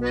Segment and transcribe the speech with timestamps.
[0.00, 0.08] Ja,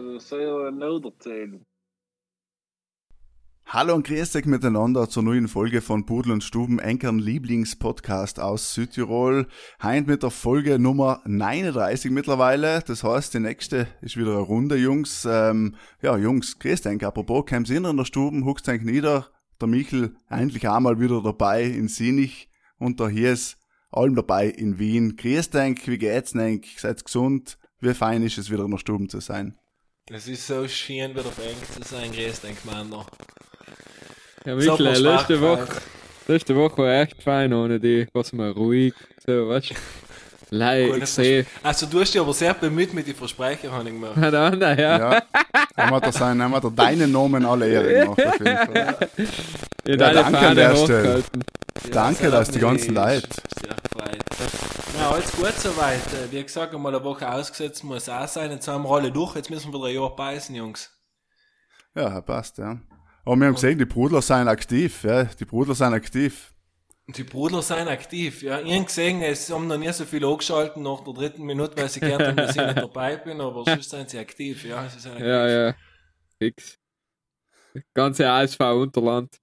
[0.00, 1.66] das soll ja noch erzählen.
[3.70, 8.72] Hallo und grüß euch miteinander zur neuen Folge von Pudel und Stuben, Enkern Lieblingspodcast aus
[8.72, 9.46] Südtirol.
[9.82, 12.80] Heint mit der Folge Nummer 39 mittlerweile.
[12.86, 15.28] Das heißt, die nächste ist wieder eine Runde, Jungs.
[15.30, 17.04] Ähm, ja, Jungs, grüß euch.
[17.04, 19.26] Apropos, kommt in der Stuben, huckt euch nieder.
[19.60, 22.48] Der Michel endlich einmal wieder dabei in Sinich
[22.78, 23.58] und der Hies
[23.90, 25.14] allem dabei in Wien.
[25.14, 26.74] Grüß euch, wie geht's euch?
[26.78, 27.58] Seid gesund?
[27.80, 29.58] Wie fein ist es wieder in der Stuben zu sein?
[30.10, 32.94] Es ist so schön, wieder auf Eng zu sein, grüß dich, Mann.
[34.48, 35.68] Ja, So, Michael, was letzte Woche,
[36.26, 38.06] letzte Woche war echt fein ohne die.
[38.14, 38.94] Was mal ruhig,
[39.26, 39.74] so, weißt du.
[40.50, 41.44] Leih, ich sehe.
[41.62, 44.12] Also du hast dich aber sehr bemüht mit den Versprechen, habe ich gemacht.
[44.16, 44.98] Na, da, na, ja.
[44.98, 45.22] Ja,
[45.76, 48.96] haben wir da sein, haben wir da deinen Namen alle Ehre gemacht, auf jeden Fall.
[49.86, 50.98] Ja, deine danke an Fahne der Stelle.
[50.98, 51.44] hochgehalten.
[51.92, 53.28] Danke, dass die ganzen Leute-
[53.60, 54.24] Sehr gefreut.
[54.98, 56.00] Na, alles gut soweit.
[56.14, 58.50] Äh, Wie gesagt, einmal eine Woche ausgesetzt muss auch sein.
[58.50, 59.36] Jetzt haben wir alle durch.
[59.36, 60.90] Jetzt müssen wir drei Jahre beißen, Jungs.
[61.94, 62.78] Ja, passt, ja.
[63.28, 65.24] Aber wir haben gesehen, die Brudler sind aktiv, ja.
[65.24, 66.54] Die Brudler sind aktiv.
[67.08, 68.40] Die Brudler sind aktiv.
[68.42, 71.76] Ja, ich habe gesehen, es haben noch nie so viel angeschaltet nach der dritten Minute,
[71.76, 74.64] weil sie gehört haben, dass ich nicht dabei bin, aber sonst sind sie aktiv.
[74.64, 75.26] Ja, sie sind aktiv.
[75.26, 75.74] Ja, ja.
[76.38, 76.78] Fix.
[77.92, 79.38] Ganze ASV-Unterland.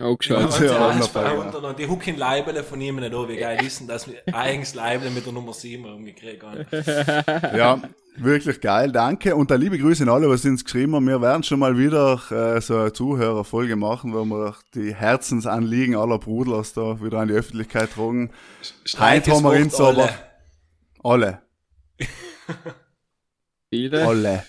[0.00, 1.30] Auch Ja, die Ja, ja.
[1.32, 4.16] und dann die Hucken Leibele von ihm nicht an, wie geil ist denn, dass wir
[4.32, 6.66] eigens Leibele mit der Nummer 7 umgekriegt haben.
[7.56, 7.82] Ja,
[8.16, 9.34] wirklich geil, danke.
[9.34, 11.08] Und da liebe Grüße an alle, was uns geschrieben haben.
[11.08, 16.18] Wir werden schon mal wieder äh, so eine Zuhörerfolge machen, wo wir die Herzensanliegen aller
[16.18, 18.30] Brudlers da wieder an die Öffentlichkeit tragen.
[18.98, 20.10] Heute haben wir uns macht aber
[21.02, 21.42] alle,
[23.70, 24.06] Viele.
[24.06, 24.44] alle.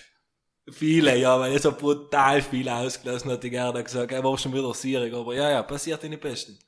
[0.68, 4.52] Viele, ja, weil er so brutal viel ausgelassen hat, die Gerda gesagt, er war schon
[4.52, 6.58] wieder sierig, aber ja, ja, passiert in die Besten.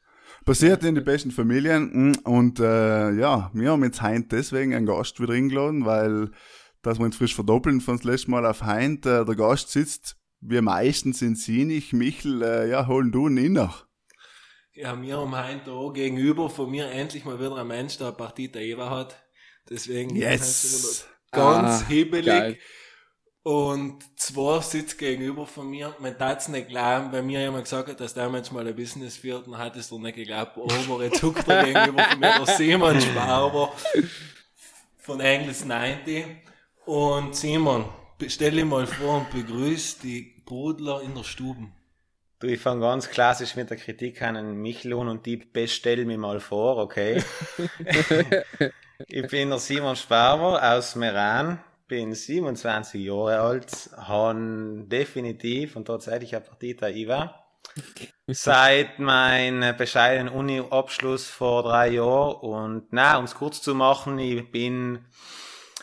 [0.44, 4.86] Passiert in die besten Familien mm, und äh, ja, wir haben jetzt heint deswegen einen
[4.86, 6.30] Gast wieder eingeladen, weil
[6.82, 9.06] dass wir uns frisch verdoppeln von das letzte Mal auf heint.
[9.06, 11.92] Äh, der Gast sitzt, wir meistens in Sinich.
[11.92, 13.72] Michel, äh, ja, holen du ihn inner.
[14.74, 18.16] Ja, wir haben heute da gegenüber von mir endlich mal wieder ein Mensch, der eine
[18.16, 19.22] Partie der Eva hat.
[19.70, 21.06] Deswegen Yes!
[21.30, 22.26] ganz Ah, hibbelig.
[22.26, 22.58] geil.
[23.44, 27.88] Und zwar sitzt gegenüber von mir, man darf es nicht glauben, weil mir jemand gesagt
[27.88, 31.02] hat, dass der Mensch mal ein Business führt, dann hat es doch nicht geglaubt, aber
[31.02, 33.72] jetzt huckt er gegenüber von mir, der Simon Sparber
[34.98, 36.24] von Engels 90.
[36.84, 37.84] Und Simon,
[38.28, 41.66] stell dich mal vor und begrüß die Brudler in der Stube.
[42.38, 46.18] Du, ich fange ganz klassisch mit der Kritik an den Michelon und die bestell mich
[46.18, 47.22] mal vor, okay?
[49.08, 51.58] ich bin der Simon Sparber aus Meran,
[51.92, 57.34] bin 27 Jahre alt, habe definitiv und tatsächlich eine Partita IVA.
[58.28, 62.36] Seit meinem bescheidenen Uni-Abschluss vor drei Jahren.
[62.36, 65.04] Und na, um es kurz zu machen, ich bin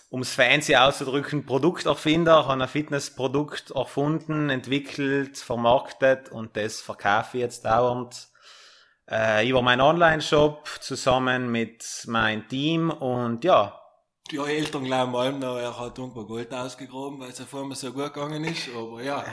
[0.10, 7.42] um es fancy auszudrücken, Produkterfinder, habe ein Fitnessprodukt erfunden, entwickelt, vermarktet und das verkaufe ich
[7.42, 8.30] jetzt dauernd
[9.12, 12.90] äh, über meinen Online-Shop zusammen mit meinem Team.
[12.90, 13.79] Und ja,
[14.32, 17.92] Die Eltern glauben allem noch, er hat irgendwo Gold ausgegraben, weil es ja vorher so
[17.92, 19.26] gut gegangen ist, aber ja.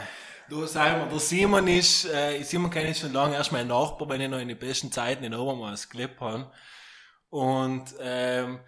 [0.49, 4.09] Du sagen wir, der Simon ist, äh, Simon kenne ich schon lange, erst mein Nachbar,
[4.09, 6.51] weil ich noch in den besten Zeiten in Obermaß gelebt habe.
[7.31, 8.61] Und, ähm,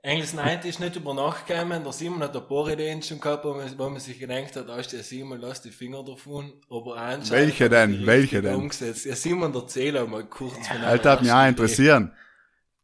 [0.00, 3.44] Engels 90 ist nicht über Nacht gekommen, der Simon hat ein paar Ideen schon gehabt,
[3.44, 6.52] wo man, wo man sich gedacht hat, da ist der Simon, lass die Finger davon,
[6.70, 8.06] aber anscheinend Welche denn?
[8.06, 8.54] Welche denn?
[8.54, 9.06] Umgesetzt.
[9.06, 12.10] Ja, Simon, erzähl mal kurz von Alter, hat mich auch ersten Idee.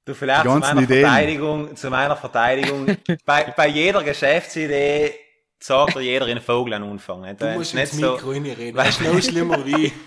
[0.04, 1.00] Du vielleicht zu meiner Ideen.
[1.06, 5.14] Verteidigung, zu meiner Verteidigung, bei, bei jeder Geschäftsidee
[5.58, 7.22] sagt dir jeder in Vogel an Anfang.
[7.22, 7.40] nicht?
[7.40, 9.92] Du musst nicht so, Mikro reinreden, Weil- das ist noch schlimmer wie.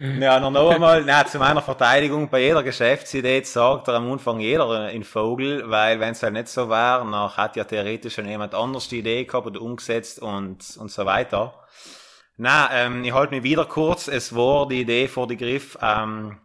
[0.00, 4.38] Ja, noch, noch einmal, nein, zu meiner Verteidigung, bei jeder Geschäftsidee sagt er am Anfang
[4.38, 8.28] jeder in Vogel, weil wenn es halt nicht so war, dann hat ja theoretisch schon
[8.28, 11.52] jemand anders die Idee gehabt oder umgesetzt und, und so weiter.
[12.36, 16.38] Na, ähm, ich halte mich wieder kurz, es war die Idee vor die Griff, ähm,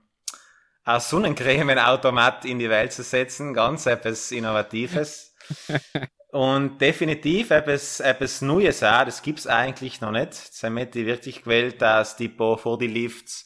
[0.85, 5.35] ein Sonnencreme-Automat in die Welt zu setzen, ganz etwas Innovatives.
[6.31, 10.63] Und definitiv etwas, etwas Neues auch, das gibt's eigentlich noch nicht.
[10.63, 13.45] Damit ich wirklich gewählt, dass die vor die Lifts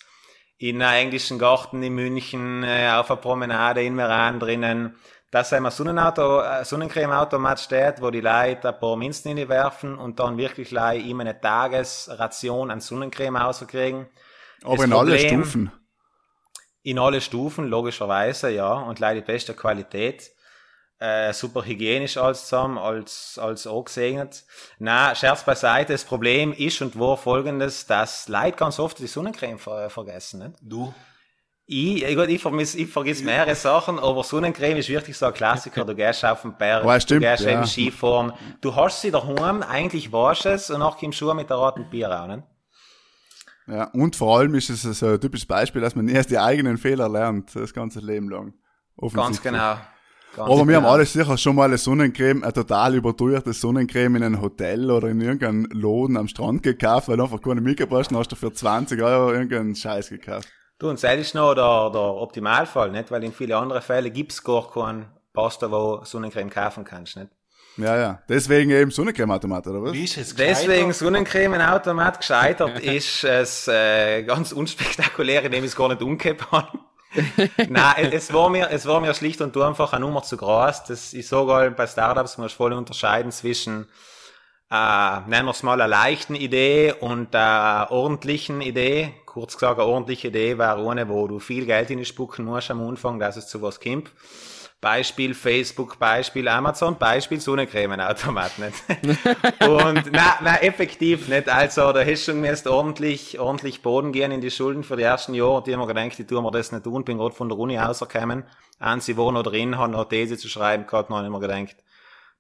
[0.58, 4.96] in einem englischen Garten in München, äh, auf einer Promenade in Meran drinnen,
[5.32, 9.98] dass einmal Sonnenauto, äh, Sonnencreme-Automat steht, wo die Leute ein paar Minzen in die werfen
[9.98, 14.08] und dann wirklich Leute immer eine Tagesration an Sonnencreme auskriegen.
[14.64, 15.72] Aber Das in alle Problem- Stufen.
[16.88, 20.32] In alle Stufen, logischerweise, ja, und leider die beste Qualität.
[21.00, 24.46] Äh, super hygienisch alles zusammen, als, als angesegnet.
[24.80, 29.60] Na, Scherz beiseite, das Problem ist und war folgendes, dass Leute ganz oft die Sonnencreme
[29.60, 30.60] ver vergessen, nicht?
[30.62, 30.94] Du?
[31.66, 35.34] Ich, ich, gut, ich, vermiss, ich vergiss mehrere Sachen, aber Sonnencreme ist wirklich so ein
[35.34, 35.84] Klassiker.
[35.84, 37.52] Du gehst auf den Berg, Oh, stimmt, du gehst ja.
[37.52, 38.32] eben Skifahren,
[38.62, 42.10] du hast sie daheim, eigentlich waschst es und nachher kommst du mit der roten Bier
[42.18, 42.44] auch, nicht?
[43.68, 46.40] Ja, und vor allem ist es so ein typisches Beispiel, dass man nie erst die
[46.40, 48.54] eigenen Fehler lernt, das ganze Leben lang.
[49.14, 49.78] Ganz genau.
[50.36, 50.94] Ganz Aber wir haben genau.
[50.94, 55.20] alle sicher schon mal eine Sonnencreme, eine total überteuerte Sonnencreme in einem Hotel oder in
[55.20, 59.02] irgendeinem Laden am Strand gekauft, weil du einfach keine mitgebracht hast, hast du für 20
[59.02, 60.48] Euro irgendeinen Scheiß gekauft.
[60.80, 63.10] Du, und das ist noch der, der Optimalfall, nicht?
[63.10, 67.32] Weil in viele andere Fälle gibt's gar keinen Pasta, wo Sonnencreme kaufen kannst, nicht?
[67.78, 68.20] Ja, ja.
[68.28, 69.94] Deswegen eben Sonnencremeautomat, oder was?
[69.94, 70.96] Wie ist es Deswegen gescheitert?
[70.96, 76.80] Sonnencremeautomat gescheitert ist es äh, ganz unspektakulär, indem ich es gar nicht umgekehrt habe.
[77.70, 80.84] Nein, es war mir, es war mir schlicht und einfach eine Nummer zu groß.
[80.86, 83.88] Das, sage all, bei Startups muss voll unterscheiden zwischen,
[84.72, 89.14] äh, nennen wir es mal, einer leichten Idee und einer ordentlichen Idee.
[89.26, 92.72] Kurz gesagt, eine ordentliche Idee wäre eine, wo du viel Geld in die spucken musst
[92.72, 94.12] am Anfang, dass es zu was kommt.
[94.80, 98.76] Beispiel Facebook, Beispiel Amazon, Beispiel Sonnencremenautomat, nicht?
[99.68, 101.50] Und, na, na, effektiv nicht.
[101.50, 105.04] Also, da hast du schon müsst ordentlich, ordentlich Boden gehen in die Schulden für die
[105.04, 105.64] ersten Jahre.
[105.64, 107.04] Die haben mir gedacht, die tun wir das nicht tun.
[107.04, 108.44] Bin gerade von der Uni rausgekommen.
[108.80, 111.78] Eins, ich war noch drin, habe noch These zu schreiben gehabt, noch immer gedacht,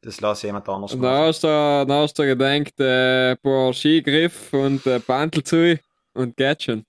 [0.02, 1.12] das lasse ich jemand anders Und machen.
[1.12, 5.80] dann hast du, dann hast du gedacht, äh, paar Skigriff und äh, Bandel zu
[6.14, 6.86] und geht schon.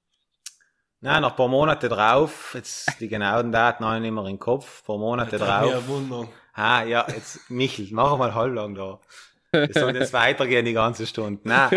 [1.01, 4.39] Nein, nach ein paar Monate drauf, jetzt die genauen Daten habe ich nicht mehr im
[4.39, 5.85] Kopf, ein paar Monate drauf.
[6.55, 8.99] Ah, ja, jetzt, Michel, mach mal halblang da.
[9.53, 11.41] Das soll jetzt weitergehen die ganze Stunde.
[11.45, 11.71] Nein.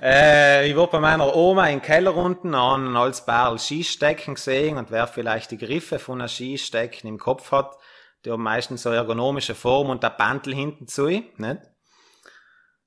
[0.00, 4.92] Äh, ich war bei meiner Oma im Keller unten an als Barrel Skistecken gesehen und
[4.92, 7.76] wer vielleicht die Griffe von einer Skistecken im Kopf hat,
[8.24, 11.34] die haben meistens so ergonomische Form und der Bandel hinten zu, nicht?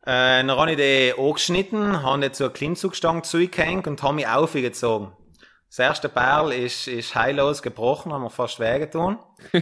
[0.04, 5.12] Äh, dann habe ich die angeschnitten, habe die zur Klimmzugstange zugehängt und habe mich aufgezogen.
[5.72, 9.20] Das erste Perl ist, ist heillos gebrochen, haben wir fast wehgetan.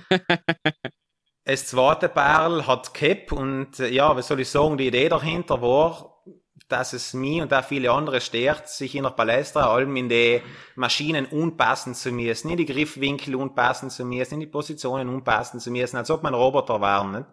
[1.45, 5.63] Das zweite Perl hat Cap und äh, ja, was soll ich sagen, die Idee dahinter
[5.63, 6.21] war,
[6.67, 10.43] dass es mich und auch viele andere stört, sich in der Palästra allem in die
[10.75, 15.71] Maschinen unpassen zu müssen, in die Griffwinkel unpassen zu müssen, in die Positionen unpassen zu
[15.71, 17.25] müssen, als ob man Roboter wären, nicht?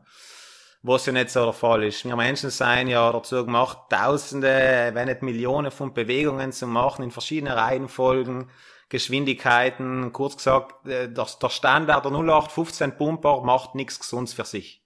[0.89, 2.05] Was ja nicht so der Fall ist.
[2.05, 7.11] Wir Menschen seien ja dazu gemacht, Tausende, wenn nicht Millionen von Bewegungen zu machen in
[7.11, 8.49] verschiedenen Reihenfolgen,
[8.89, 10.13] Geschwindigkeiten.
[10.13, 14.81] Kurz gesagt, äh, der, der Standard der 0815 Pumper macht nichts Gesundes für sich.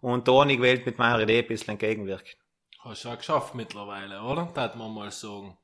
[0.00, 2.40] Und da habe ich gewählt mit meiner Idee ein bisschen entgegenwirken.
[2.80, 4.50] Hast du auch geschafft mittlerweile, oder?
[4.52, 5.56] Das man mal sagen.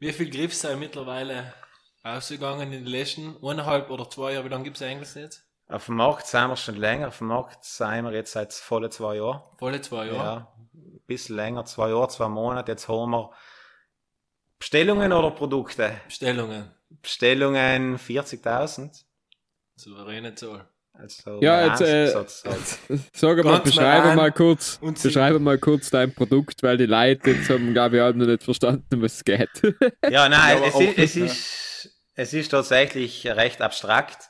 [0.00, 1.54] Wie viel Griff sind mittlerweile
[2.02, 4.44] ausgegangen in den letzten eineinhalb oder zwei Jahren?
[4.44, 5.47] Wie lange gibt es eigentlich jetzt?
[5.68, 7.08] Auf dem Markt sind wir schon länger.
[7.08, 9.42] Auf dem Markt sind wir jetzt seit volle zwei Jahren.
[9.58, 10.14] Volle zwei Ja.
[10.14, 10.46] Jahre?
[10.74, 12.72] ein bisschen länger, zwei Jahre, zwei Monate.
[12.72, 13.30] Jetzt haben wir
[14.58, 15.92] Bestellungen oder Produkte?
[16.06, 16.70] Bestellungen.
[17.02, 19.04] Bestellungen 40.000.
[19.76, 20.68] Souveräne Zahl.
[20.94, 22.08] Also, Ja, jetzt, äh.
[23.12, 27.72] Sag mal, beschreibe mal kurz, beschreibe mal kurz dein Produkt, weil die Leute jetzt haben,
[27.72, 29.48] glaube ich, auch noch nicht verstanden, was es geht.
[30.10, 31.24] Ja, nein, es, ist, es, ja.
[31.26, 34.28] ist, es ist tatsächlich recht abstrakt.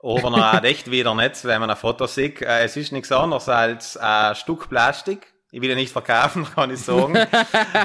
[0.00, 2.40] Aber noch auch echt wieder nicht, wenn man ein Foto sieht.
[2.40, 5.32] Äh, Es ist nichts anderes als ein Stück Plastik.
[5.50, 7.16] Ich will ja nicht verkaufen, kann ich sagen.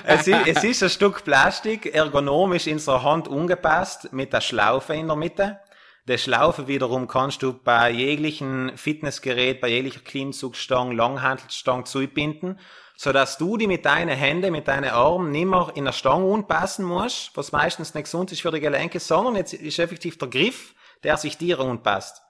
[0.06, 4.94] es, ist, es ist ein Stück Plastik, ergonomisch in so Hand ungepasst, mit der Schlaufe
[4.94, 5.60] in der Mitte.
[6.08, 12.60] Die Schlaufe wiederum kannst du bei jeglichen Fitnessgerät, bei jeglicher Klimmzugstange, Langhantelstange zubinden,
[12.98, 16.84] so dass du die mit deinen Händen, mit deinen Armen nimmer in der Stange unpassen
[16.86, 20.76] musst, was meistens nicht gesund ist für die Gelenke, sondern jetzt ist effektiv der Griff,
[21.04, 22.22] der sich dir unpasst.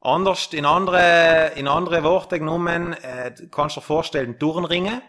[0.00, 5.02] Anders, in andere, in andere Worte genommen, äh, du kannst dir vorstellen, Turnringe,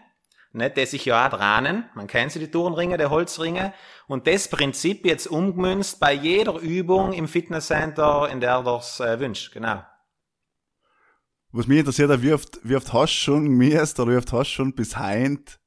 [0.52, 1.84] nicht, die sich ja auch drahnen.
[1.94, 3.74] Man kennt sie, die Turnringe, die Holzringe.
[4.06, 9.20] Und das Prinzip jetzt umgemünzt bei jeder Übung im Fitnesscenter, in der du es äh,
[9.20, 9.52] wünscht.
[9.52, 9.82] Genau.
[11.52, 14.50] Was mich interessiert, wie oft, wie oft hast du schon gemäßt oder wie oft hast
[14.50, 15.60] du schon bis heint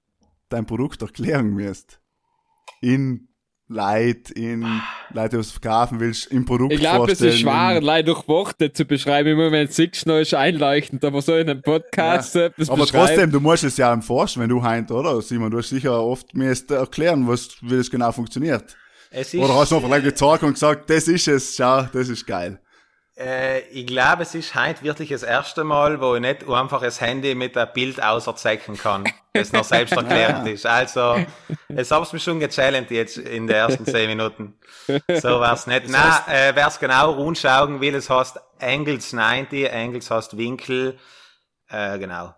[0.49, 1.99] dein Produkt erklären müsst?
[2.81, 3.29] In
[3.71, 4.65] Leid, in
[5.13, 8.85] Leute, du verkaufen willst, im Produkt Ich glaube, es ist schwer, leider durch Worte zu
[8.85, 9.29] beschreiben.
[9.29, 12.45] Im Moment siehst du noch, ist einleuchtend, aber so in einem Podcast Ja.
[12.45, 13.05] etwas Aber beschreiben.
[13.07, 15.21] trotzdem, du musst es ja forschen, wenn du heint, oder?
[15.21, 18.75] Simon, du hast sicher oft mir erklären, was, wie das genau funktioniert.
[19.09, 22.09] Es ist, Oder hast du einfach gleich gezeigt und gesagt, das ist es, schau, das
[22.09, 22.59] ist geil.
[23.21, 27.01] Äh, ich glaube, es ist heute wirklich das erste Mal, wo ich nicht einfach das
[27.01, 30.65] Handy mit einem Bild auserzeichnen kann, das noch selbst erklärt ist.
[30.65, 31.23] Also,
[31.67, 34.57] es hab's mir schon gechallenged jetzt in den ersten zehn Minuten.
[34.87, 35.87] So war's nicht.
[35.87, 40.97] Nein, äh, wer's genau rundschauen will, es heißt Angles 90, Angles heißt Winkel,
[41.69, 42.33] äh, genau.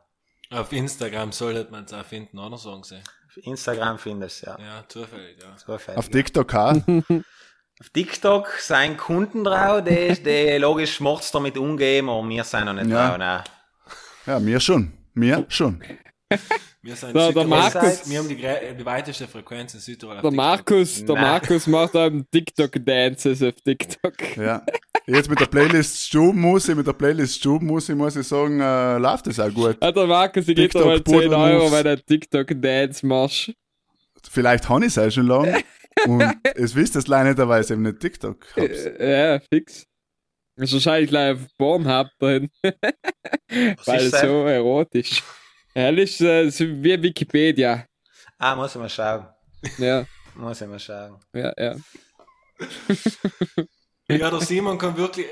[0.52, 2.98] Auf Instagram sollte man es auch finden, oder sagen sie?
[2.98, 4.58] Auf Instagram findest du ja.
[4.60, 5.56] Ja, zufällig, ja.
[5.56, 5.98] Zufällig.
[5.98, 6.76] Auf TikTok auch.
[7.80, 12.74] Auf TikTok sind Kunden drauf, die, die logisch Schmutz damit umgehen, aber wir sind noch
[12.74, 13.10] nicht Ja.
[13.10, 13.18] drauf.
[13.18, 13.42] Nein.
[14.26, 14.94] Ja, mir schon.
[15.14, 15.84] Mir schon.
[16.82, 20.22] Wir sind Der- der Markus- wir haben die, die weiteste Frequenz in Südtirol.
[20.22, 20.32] Der.
[20.32, 21.24] Markus, der Nein.
[21.24, 24.38] Markus macht einem TikTok-Dances auf TikTok.
[24.38, 24.64] Ja.
[25.06, 29.38] Jetzt mit der Playlist Stubenmusik, mit der Playlist Stubenmusik muss ich sagen, äh, läuft das
[29.40, 29.78] auch gut.
[29.82, 33.52] Ja, der Markus, ich gebe dir mal TikTok 10 Pudel Euro, wenn du TikTok-Dance machst.
[34.32, 35.62] Vielleicht habe ich es auch schon lange.
[36.06, 36.24] Und
[36.56, 38.86] es wisst das leider nicht, weil ich eben nicht TikTok hab's.
[38.86, 39.86] Äh, Ja, fix.
[40.56, 42.50] Ist wahrscheinlich gleich auf Pornhub drin.
[42.62, 44.22] Weil es das?
[44.22, 45.24] so erotisch.
[45.76, 47.88] Ja, das ist äh, wie Wikipedia.
[48.38, 49.28] Ah, muss ich mal schauen.
[49.78, 51.20] Ja, Muss ich mal schauen.
[51.34, 51.76] ja, ja.
[54.10, 55.26] Ja, der Simon kann wirklich,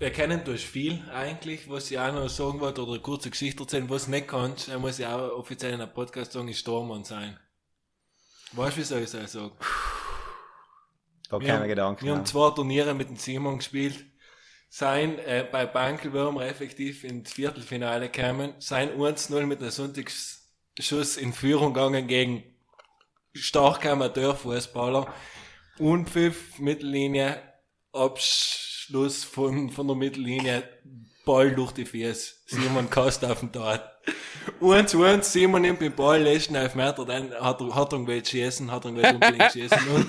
[0.00, 3.88] erkennen durch viel eigentlich, was ich auch noch sagen wollte, oder eine kurze Geschichte erzählen,
[3.88, 4.68] was nicht kannst.
[4.68, 7.38] Er muss ja auch offiziell in einem Podcast sagen, ist Stormann sein.
[8.56, 9.52] Weißt du, wie soll ich das sagen?
[11.28, 12.04] Gar keine haben- Gedanken.
[12.04, 12.24] Wir haben mehr.
[12.26, 14.04] zwei Turniere mit dem Simon gespielt.
[14.68, 18.54] Sein äh, bei Bankelwürm effektiv ins Viertelfinale kamen.
[18.58, 22.42] Sein 1-0 mit einem Sonntagsschuss in Führung gegangen gegen
[23.32, 25.12] starke Amateurfußballer.
[25.78, 27.40] Unpfiff, Mittellinie,
[27.92, 30.68] Abschluss von, von der Mittellinie,
[31.24, 32.34] Ball durch die Füße.
[32.46, 33.90] Simon Kast auf den Tat.
[34.60, 38.04] 1-1, Simon nimmt den Ball, lässt ihn auf Meter, dann hat er, hat er ihn
[38.04, 39.78] gewählt schießen, hat er ihn gewählt unbedingt schießen.
[39.94, 40.08] Und,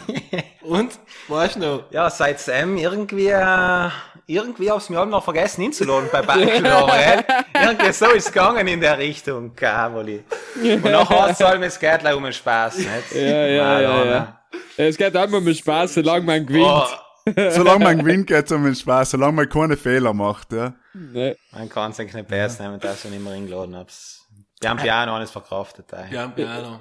[0.61, 1.83] und, weißt du noch?
[1.91, 3.89] Ja, seit Sam irgendwie, äh,
[4.27, 7.23] irgendwie hab's mir auch noch vergessen hinzuladen bei Bankelor, ey.
[7.53, 10.23] Irgendwie so ist es gegangen in der Richtung, Kaboli.
[10.61, 13.11] Und nachher soll mir das Geld um den Spaß, nicht?
[13.13, 14.41] Ja, ja, ja, ja.
[14.75, 16.65] Es geht immer mit Spaß, solange man gewinnt.
[16.67, 16.85] Oh,
[17.49, 20.53] Solange man gewinnt, geht es um den Spaß, solange man keine Fehler macht.
[20.53, 20.75] Ja.
[20.97, 21.35] Ne.
[21.51, 24.25] man kann es nicht besser nehmen, dass ich nicht mehr eingeladen hab's.
[24.63, 26.13] Die haben ja auch noch alles verkraftet, ey.
[26.13, 26.79] Ja, Piano.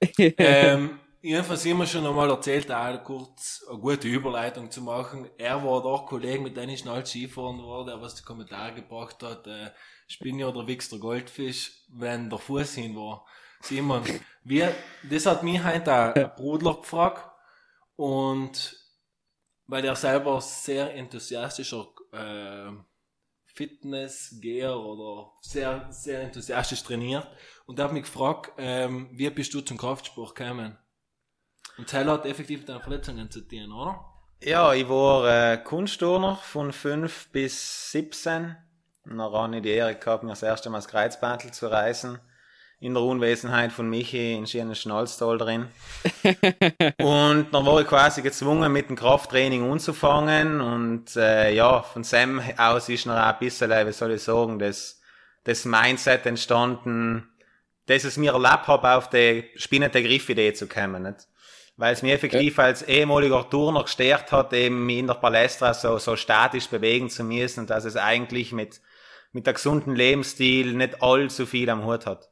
[0.18, 5.28] ähm, jedenfalls immer schon einmal erzählt, auch kurz eine gute Überleitung zu machen.
[5.36, 9.22] Er war doch Kollege, mit dem ich schnell Skifahren war, der was die Kommentare gebracht
[9.22, 9.70] hat, äh,
[10.06, 13.26] Spinne oder Wichs der Goldfisch, wenn der Fuß hin war.
[13.60, 14.02] Simon,
[14.42, 14.74] wir,
[15.10, 17.30] das hat mich heute auch ein Brudler gefragt
[17.96, 18.76] und
[19.66, 22.72] weil er selber sehr enthusiastischer äh,
[23.54, 27.26] Fitnessgeher oder sehr, sehr enthusiastisch trainiert.
[27.66, 30.76] Und hat mich gefragt, ähm, wie bist du zum Kraftsport gekommen?
[31.78, 34.04] Und Teil hat effektiv mit deinen Verletzungen zu tun, oder?
[34.42, 38.56] Ja, ich war äh, Kunstturner von 5 bis 17.
[39.04, 42.18] Und dann habe ich die Ehre gehabt, mir das erste Mal das Kreuzbandel zu reißen.
[42.84, 45.68] In der Unwesenheit von Michi in schönen Schnalztal drin.
[46.98, 50.60] und dann war ich quasi gezwungen, mit dem Krafttraining anzufangen.
[50.60, 54.58] Und äh, ja, von Sam aus ist noch ein bisschen, äh, wie soll ich sagen,
[54.58, 55.00] das,
[55.44, 57.26] das Mindset entstanden,
[57.86, 61.04] dass es mir erlaubt habe, auf die spinnende Griffidee zu kommen.
[61.04, 61.26] Nicht?
[61.78, 65.96] Weil es mir effektiv als ehemaliger Turner gestärkt hat, eben mich in der Palästra so,
[65.96, 68.82] so statisch bewegen zu müssen dass es eigentlich mit,
[69.32, 72.28] mit der gesunden Lebensstil nicht allzu viel am Hut hat.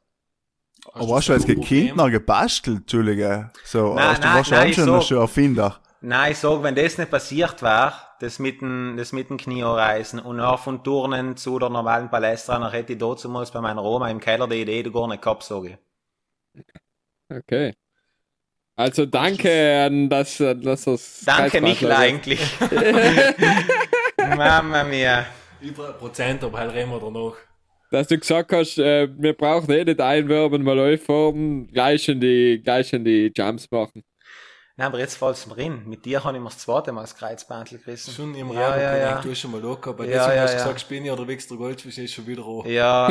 [0.91, 3.51] Aber hast du als Kind noch gebastelt, Entschuldige?
[3.63, 5.79] So, Nein, hast du nein, schon so- schon Erfinder.
[6.01, 9.61] Nein, ich sag, wenn das nicht passiert war, das mit dem, das mit dem Knie
[9.61, 13.81] reißen und auch von Turnen zu der normalen Palästra, dann hätte ich damals bei meiner
[13.81, 15.77] Oma im Keller die Idee gar nicht gehabt, sage
[16.55, 16.63] ich.
[17.37, 17.73] Okay.
[18.75, 22.41] Also danke an das, an das, das Danke, Michel, also, eigentlich.
[24.17, 25.25] Mama mia.
[25.61, 27.33] Über Prozent, aber halt reden wir danach.
[27.93, 32.59] Dass du gesagt hast, äh, wir brauchen eh nicht einwerben, mal auffahren, gleich in die,
[32.63, 34.03] gleich in die Jumps machen.
[34.75, 35.83] Nein, aber jetzt fällt's mir rein.
[35.85, 38.11] Mit dir habe ich mir das zweite Mal das Kreuzbandel gerissen.
[38.11, 39.21] Schon im Ja, Rahmen, ja, ja.
[39.21, 40.63] du hast schon mal locker, bei Ja, ja, ja, hast du ja.
[40.63, 42.65] gesagt, Spinne oder Wichs der Goldfisch ist schon wieder an.
[42.65, 43.07] Ja,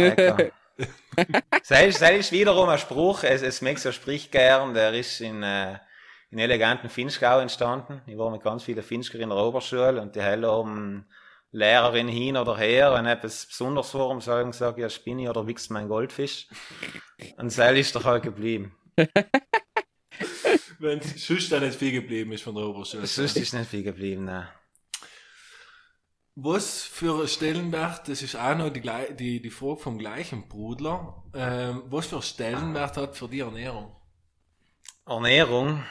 [1.84, 5.44] ist, das ist wiederum ein Spruch, es, es Max ja spricht gern, der ist in,
[5.44, 5.78] äh,
[6.32, 8.02] in eleganten Finchgau entstanden.
[8.08, 11.06] Ich war mit ganz vielen Finchker in der Oberschule und die haben
[11.52, 15.28] Lehrerin hin oder her, wenn etwas Besonderes war, haben sie halt gesagt, ja, spinne ich
[15.28, 16.48] oder wichst mein Goldfisch.
[17.36, 18.74] Und so ist doch halt geblieben.
[20.78, 23.06] Wenn sonst da nicht viel geblieben ist von der Oberschule.
[23.06, 24.48] Sonst ist nicht viel geblieben, ne.
[26.34, 28.80] Was für Stellenwert, das ist auch noch die,
[29.14, 33.94] die, die Frage vom gleichen Brudler, ähm, was für Stellenwert hat für die Ernährung?
[35.06, 35.84] Ernährung,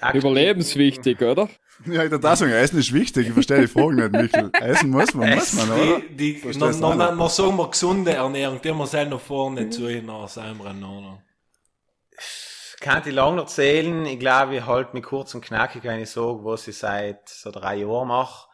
[0.00, 1.48] Aktiv- Überlebenswichtig, oder?
[1.86, 3.26] Ja, ich dachte auch sagen, Essen ist wichtig.
[3.28, 4.50] Ich verstehe die Frage nicht, Michael.
[4.60, 6.00] Essen muss man, muss man, oder?
[6.00, 9.20] Die, die, Verstehst noch, noch, noch, noch sagen wir gesunde Ernährung, die wir selber noch
[9.20, 11.22] vorne zu in nach seinem Rennen, oder?
[12.82, 14.04] kann ich lange erzählen.
[14.06, 17.50] Ich glaube, ich halte mich kurz und knackig, wenn ich sage, was ich seit so
[17.50, 18.48] drei Jahren mache.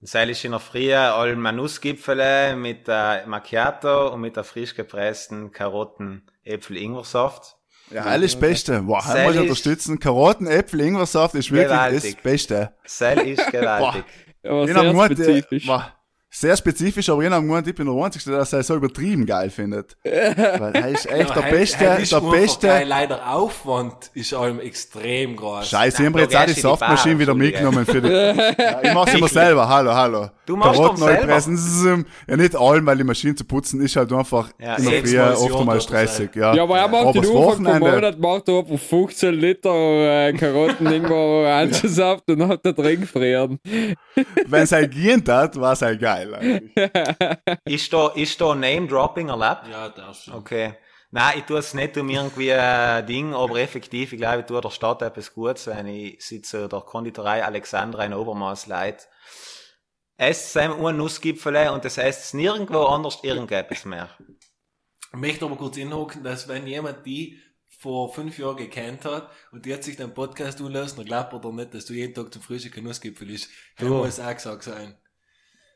[0.00, 5.50] Das ist in der Früh alle Nussgipfel mit der Macchiato und mit der frisch gepressten
[5.50, 7.56] Karotten, Äpfel, Ingwersaft.
[7.90, 8.86] Ja, alles Beste.
[8.86, 9.98] Wow, wir ist- unterstützen.
[10.00, 12.14] Karotten, Äpfel, Ingwersaft ist wirklich Gewaltig.
[12.14, 12.72] das Beste.
[12.84, 14.04] Sel ist gewaltig.
[14.42, 15.66] Aber Ich sehr hab gemeint, äh, spezifisch.
[16.36, 19.50] Sehr spezifisch, aber ich habe gemeint, ich bin der Einzige, der das so übertrieben geil
[19.50, 19.96] findet.
[20.04, 22.82] Weil er ist echt der heil- Beste, ist der Beste.
[22.86, 25.68] Leider Aufwand ist allem extrem groß.
[25.68, 28.08] Scheiße, ich habe Da jetzt auch die Bar, wieder mitgenommen für die.
[28.64, 30.28] Ja, ich mach's immer selber, hallo, hallo.
[30.46, 31.22] Du machst Karotten doch selber?
[31.22, 34.84] einpressen, zzz, Ja, nicht allem, weil die Maschine zu putzen ist halt einfach Ja, in
[34.84, 36.34] der Früh oft einmal stressig.
[36.34, 39.34] Ja, Ja, aber er macht Aber den Anfang vom Wochenende- Monat, macht er einfach 15
[39.34, 39.70] Liter
[40.28, 41.14] äh, Karotten irgendwo
[41.44, 43.58] Orangensaft und hat den drin frieren.
[44.46, 46.23] Wenn es halt gehen hat, war es halt geil.
[46.32, 46.72] Eigentlich.
[47.64, 49.68] Ist da, ist da Name-Dropping erlaubt?
[49.68, 50.34] Ja, das schon.
[50.34, 50.74] Okay.
[51.10, 54.60] Nein, ich tue es nicht um irgendwie ein Ding, aber effektiv, ich glaube, ich tue
[54.60, 59.08] der Stadt etwas Gutes, wenn ich sitze der Konditorei Alexandra in Obermaß leid.
[60.16, 64.08] Esst zusammen einen Nussgipfel und das esst nirgendwo anders irgendetwas mehr.
[65.12, 67.40] Ich möchte aber kurz inhocken, dass wenn jemand die
[67.78, 71.38] vor fünf Jahren gekannt hat und die hat sich den Podcast anlässt, dann glaubt er
[71.38, 73.50] doch nicht, dass du jeden Tag zum Frühstück ein Nussgipfel isst.
[73.78, 73.88] Du.
[73.88, 74.96] muss auch gesagt sein.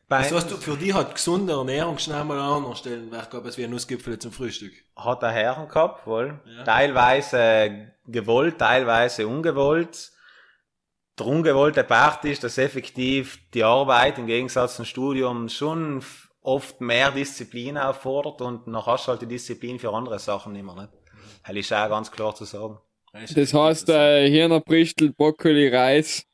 [0.09, 3.35] Bei, Das heißt, du- für die hat gesunde Ernährung schnell mal an anderen Stellen gehabt,
[3.35, 4.73] als wie ein Nussgipfel zum Frühstück.
[4.97, 6.41] hat er Herren gehabt, wohl.
[6.47, 6.65] Ja.
[6.65, 10.11] Teilweise gewollt, teilweise ungewollt.
[11.19, 16.03] Der ungewollte Part ist, dass effektiv die Arbeit im Gegensatz zum Studium schon
[16.43, 20.65] oft mehr Disziplin auffordert und dann hast du halt die Disziplin für andere Sachen nicht
[20.65, 20.75] mehr.
[20.75, 20.89] Nicht?
[21.47, 22.79] Das ist auch ganz klar zu sagen.
[23.13, 26.25] Das heißt, äh, Hirnerbristel, Brokkoli, Reis.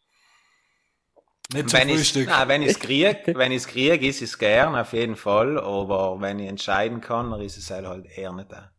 [1.53, 2.27] Nicht zum Wenn ich, Frühstück.
[2.29, 5.59] nein, wenn ich es krieg, wenn ich es krieg, ist es gern, auf jeden Fall,
[5.59, 8.71] aber wenn ich entscheiden kann, dann ist es halt eher nicht da.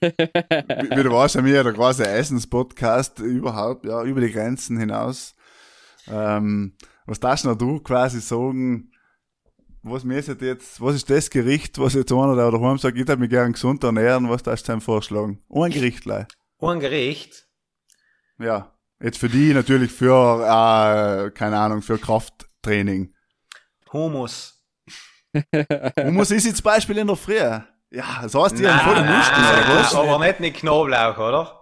[0.00, 4.78] Wie, wie du weißt, haben wir ja der große Essenspodcast überhaupt, ja, über die Grenzen
[4.78, 5.34] hinaus.
[6.10, 6.74] Ähm,
[7.06, 8.90] was darfst noch du quasi sagen,
[9.82, 13.20] was müsstet jetzt, was ist das Gericht, was jetzt einer, der daheim sagt, ich würde
[13.20, 15.42] mich gern gesund ernähren, was darfst du ihm vorschlagen?
[15.48, 16.26] Ein Gerichtlei.
[16.60, 17.46] Ein Gericht,
[18.38, 18.74] Ja.
[19.00, 23.14] Jetzt für die natürlich für, äh, keine Ahnung, für Krafttraining.
[23.92, 24.60] Hummus.
[26.04, 27.34] Hummus ist jetzt Beispiel in der Früh.
[27.36, 27.62] Ja,
[28.22, 29.94] das heißt, die haben voll den Muskeln, oder was?
[29.94, 31.54] aber nicht mit Knoblauch, oder?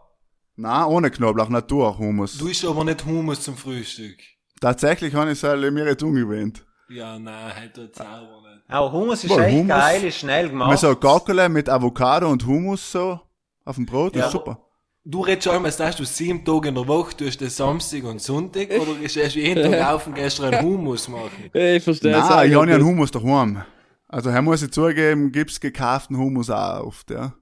[0.56, 2.38] Nein, ohne Knoblauch, Natur-Hummus.
[2.38, 4.18] Du isst aber nicht Hummus zum Frühstück.
[4.60, 6.64] Tatsächlich habe ich es halt mir jetzt umgewöhnt.
[6.88, 8.62] Ja, nein, halt tut's auch nicht.
[8.68, 10.78] Aber Hummus ist Boah, echt Hummus- geil, ist schnell gemacht.
[10.78, 13.20] so Gackele mit Avocado und Hummus so
[13.64, 14.26] auf dem Brot, Ja.
[14.26, 14.65] ist super.
[15.08, 18.20] Du redest schon einmal, dass du sieben Tage in der Woche tust, das Samstag und
[18.20, 21.30] Sonntag, oder gehst du jeden Tag auf und gehst einen Hummus machen?
[21.54, 23.62] Ich verstehe es auch Nein, ich habe einen Hummus daheim.
[24.08, 27.34] Also, hier muss ich zugeben, gibt's gekauften Hummus auch oft, ja.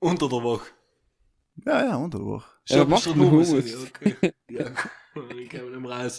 [0.00, 0.66] Unter der Woche.
[1.64, 2.50] Ja, ja, unter der Woche.
[2.68, 3.48] Ja, Schon macht schon einen Hummus.
[3.50, 3.86] Hummus.
[3.86, 4.32] Okay.
[4.50, 4.64] ja,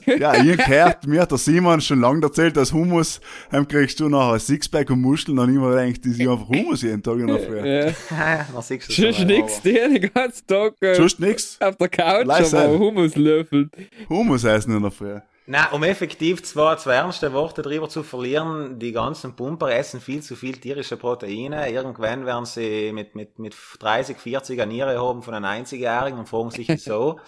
[0.05, 0.19] ich.
[0.19, 4.09] Ja, ich gehört, mir hat der Simon schon lange erzählt, dass Hummus, dann kriegst du
[4.09, 7.27] nachher ein Sixpack und Muscheln und immer denkt, die sind einfach Hummus jeden Tag in
[7.27, 7.57] der Früh.
[7.57, 8.45] Ja.
[8.53, 11.57] Dann siehst du nix, der den ganzen Tag äh, nix.
[11.59, 12.59] auf der Couch Leise.
[12.59, 13.69] aber Hummus löffelt.
[14.09, 15.19] Hummus essen in der Früh.
[15.49, 20.21] Nein, um effektiv zwei, zwei ernste Worte drüber zu verlieren, die ganzen Pumper essen viel
[20.21, 21.71] zu viel tierische Proteine.
[21.71, 26.27] Irgendwann werden sie mit, mit, mit 30, 40 eine Niere haben von einem Einzigjährigen und
[26.27, 27.21] fragen sich wieso.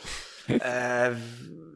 [0.50, 1.12] Äh,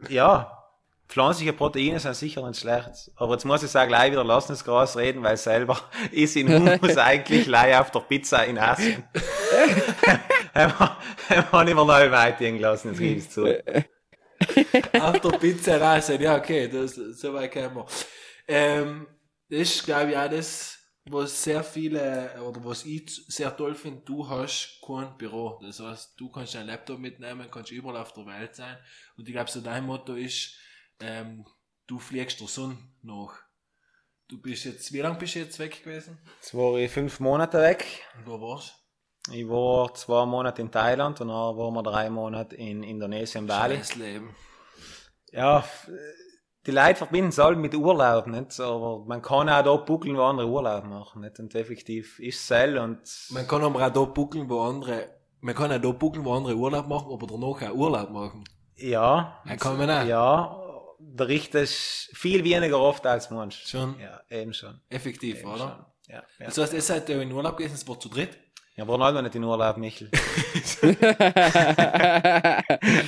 [0.09, 0.63] ja,
[1.07, 3.11] pflanzliche Proteine sind sicher nicht schlecht.
[3.15, 5.79] Aber jetzt muss ich sagen, gleich wieder lassen es Gras reden, weil selber
[6.11, 9.03] ist in Hummus eigentlich gleich auf der Pizza in Asien.
[10.53, 13.45] Haben wir noch weit gehen gelassen, jetzt gebe ich zu.
[14.99, 16.11] Auf der Pizza raus.
[16.19, 17.85] Ja, okay, das, so weit können wir.
[18.47, 19.07] Ähm,
[19.49, 24.01] das ist, glaube ich, auch das, was sehr viele, oder was ich sehr toll finde,
[24.05, 25.59] du hast kein Büro.
[25.61, 28.77] Das heißt, du kannst deinen Laptop mitnehmen, kannst überall auf der Welt sein.
[29.17, 30.55] Und ich glaube, so dein Motto ist,
[30.99, 31.45] ähm,
[31.87, 33.33] du fliegst der Sonne nach.
[34.27, 36.17] Du bist jetzt, wie lange bist du jetzt weg gewesen?
[36.39, 37.85] Jetzt war ich fünf Monate weg.
[38.17, 38.73] Und Wo warst
[39.31, 43.75] Ich war zwei Monate in Thailand und dann waren wir drei Monate in Indonesien, Bali.
[43.75, 44.33] Scheiß Leben.
[45.31, 45.67] Ja,
[46.65, 48.59] die Leute verbinden es alle mit Urlaub, nicht?
[48.59, 51.39] Aber man kann auch da buckeln, wo andere Urlaub machen, nicht?
[51.39, 55.09] Und effektiv ist es sel und Man kann aber auch da buckeln, wo andere,
[55.41, 58.43] man kann auch da buckeln, wo andere Urlaub machen, aber danach auch Urlaub machen.
[58.77, 60.05] ja, Ja, kann man auch.
[60.05, 60.59] ja,
[60.99, 63.55] der Richter ist viel weniger oft als manch.
[63.67, 63.99] Schon.
[63.99, 64.79] Ja, eben schon.
[64.89, 65.57] Effektiv, Eben oder?
[65.57, 65.85] schon.
[66.15, 66.45] Ja, ja.
[66.45, 68.37] Das heißt, ihr seid in Urlaub gewesen, es war zu dritt.
[68.75, 70.09] Ja, war noch nicht in Urlaub, Michel.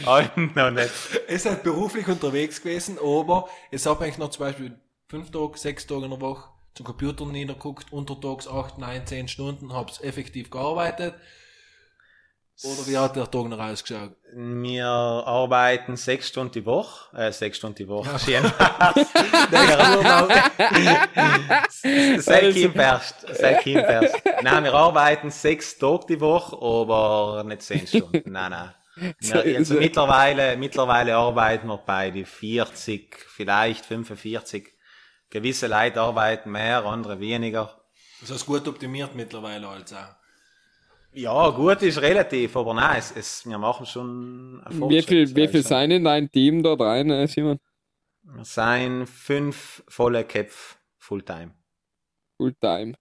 [0.06, 0.91] Alten noch nicht.
[1.28, 5.88] Ihr seid beruflich unterwegs gewesen, aber es habt eigentlich noch zum Beispiel fünf Tage, sechs
[5.88, 11.15] Tage in der Woche zum Computer niederguckt, untertags acht, neun, zehn Stunden, habt effektiv gearbeitet.
[12.63, 14.11] Oder wie hat der Tag noch ausgeschaut?
[14.33, 18.17] Wir arbeiten sechs Stunden die Woche, äh, sechs Stunden die Woche.
[18.17, 18.43] Schön.
[22.21, 24.15] Sei Kim perst, sei Kim perst.
[24.41, 28.23] Nein, wir arbeiten sechs Tage die Woche, aber nicht zehn Stunden.
[28.31, 28.73] Nein, nein.
[29.19, 34.71] Wir, also mittlerweile, mittlerweile arbeiten wir bei die 40, vielleicht 45.
[35.29, 37.81] Gewisse Leute arbeiten mehr, andere weniger.
[38.21, 40.15] Das heißt gut optimiert mittlerweile als auch.
[41.15, 45.65] Ja, gut ist relativ, aber nein, es, es, wir machen schon Wie viel, wie viel
[45.65, 47.60] sein in dein Team dort rein, äh, Simon?
[48.41, 51.54] Sind fünf volle Köpfe Fulltime.
[52.38, 52.95] Fulltime.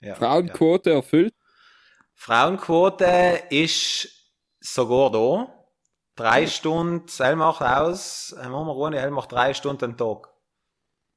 [0.00, 0.96] Ja, Frauenquote ja.
[0.96, 1.34] erfüllt?
[2.14, 4.08] Frauenquote ist
[4.58, 5.52] sogar da.
[6.16, 10.28] Drei Stunden, El macht aus, machen wir Runde, El macht drei Stunden am Tag.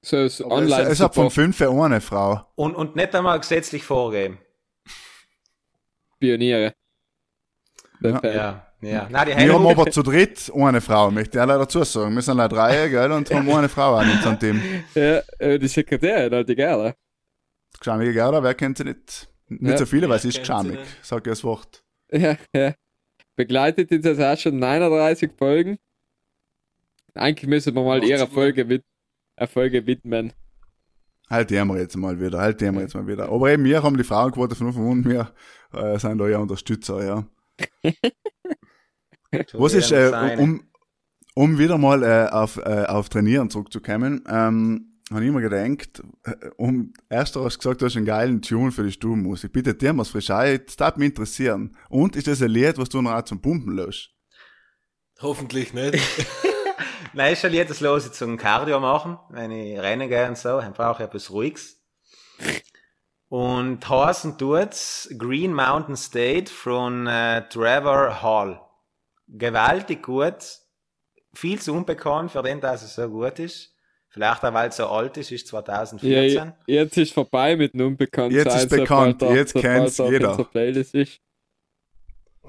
[0.01, 0.83] So ist online.
[0.83, 2.45] Es, es hat von fünf eine Frau.
[2.55, 4.39] Und, und nicht einmal gesetzlich vorgeben.
[6.19, 6.73] Pioniere.
[8.01, 8.71] Ja, ja.
[8.81, 9.07] ja.
[9.09, 12.15] Nein, die wir haben aber zu dritt eine Frau, möchte ich leider dazu sagen.
[12.15, 14.61] Wir sind leider drei, gell, und haben eine Frau an unserem Team.
[14.95, 16.93] Ja, äh, die Sekretärin, halt die Gerda.
[17.77, 19.29] Geschamige Gerda, wer kennt sie nicht?
[19.47, 19.77] Nicht Ja.
[19.77, 20.79] so viele, weil sie ist geschamig.
[21.01, 21.83] Sag ich das Wort.
[22.11, 22.73] Ja, ja.
[23.35, 25.77] Begleitet uns jetzt auch schon 39 Folgen.
[27.13, 28.27] Eigentlich müssen wir mal ihrer.
[28.27, 28.83] Folge, wid
[29.51, 30.33] Folge widmen.
[31.29, 33.29] Halt die haben wir jetzt mal wieder, halt die haben wir jetzt mal wieder.
[33.29, 35.31] Aber eben, wir haben die Frauenquote von Anfang an, wir
[35.73, 37.25] äh, sind da ja Unterstützer, ja.
[39.53, 40.63] Was ist, äh, um,
[41.35, 46.49] um wieder mal äh, auf, äh, auf Trainieren zurückzukommen, ähm, habe ich immer gedacht, äh,
[46.57, 49.51] um, erst hast du gesagt, du hast einen geilen Tune für die Stubenmusik.
[49.51, 51.77] Bitte, dir was frisch ein, das darf mich interessieren.
[51.89, 54.09] Und ist das ein Lied, was du noch auch zum Pumpen löst?
[55.21, 55.99] Hoffentlich nicht.
[57.13, 60.59] Nein, ist schon jedes los jetzt zum Cardio machen, wenn ich rennen gehe und so,
[60.59, 61.81] dann brauche ich etwas Ruhiges.
[63.27, 68.59] Und heißen tut's Green Mountain State von äh, Trevor Hall.
[69.27, 70.35] Gewaltig gut,
[71.33, 73.75] viel zu unbekannt für den, dass es so gut ist.
[74.11, 76.35] Vielleicht auch, weil es so alt ist, ist 2014.
[76.35, 78.35] Ja, jetzt ist vorbei mit dem Unbekannten.
[78.35, 80.43] Jetzt ist bekannt, jetzt kennt's jeder.
[80.45, 81.21] Playlist ist.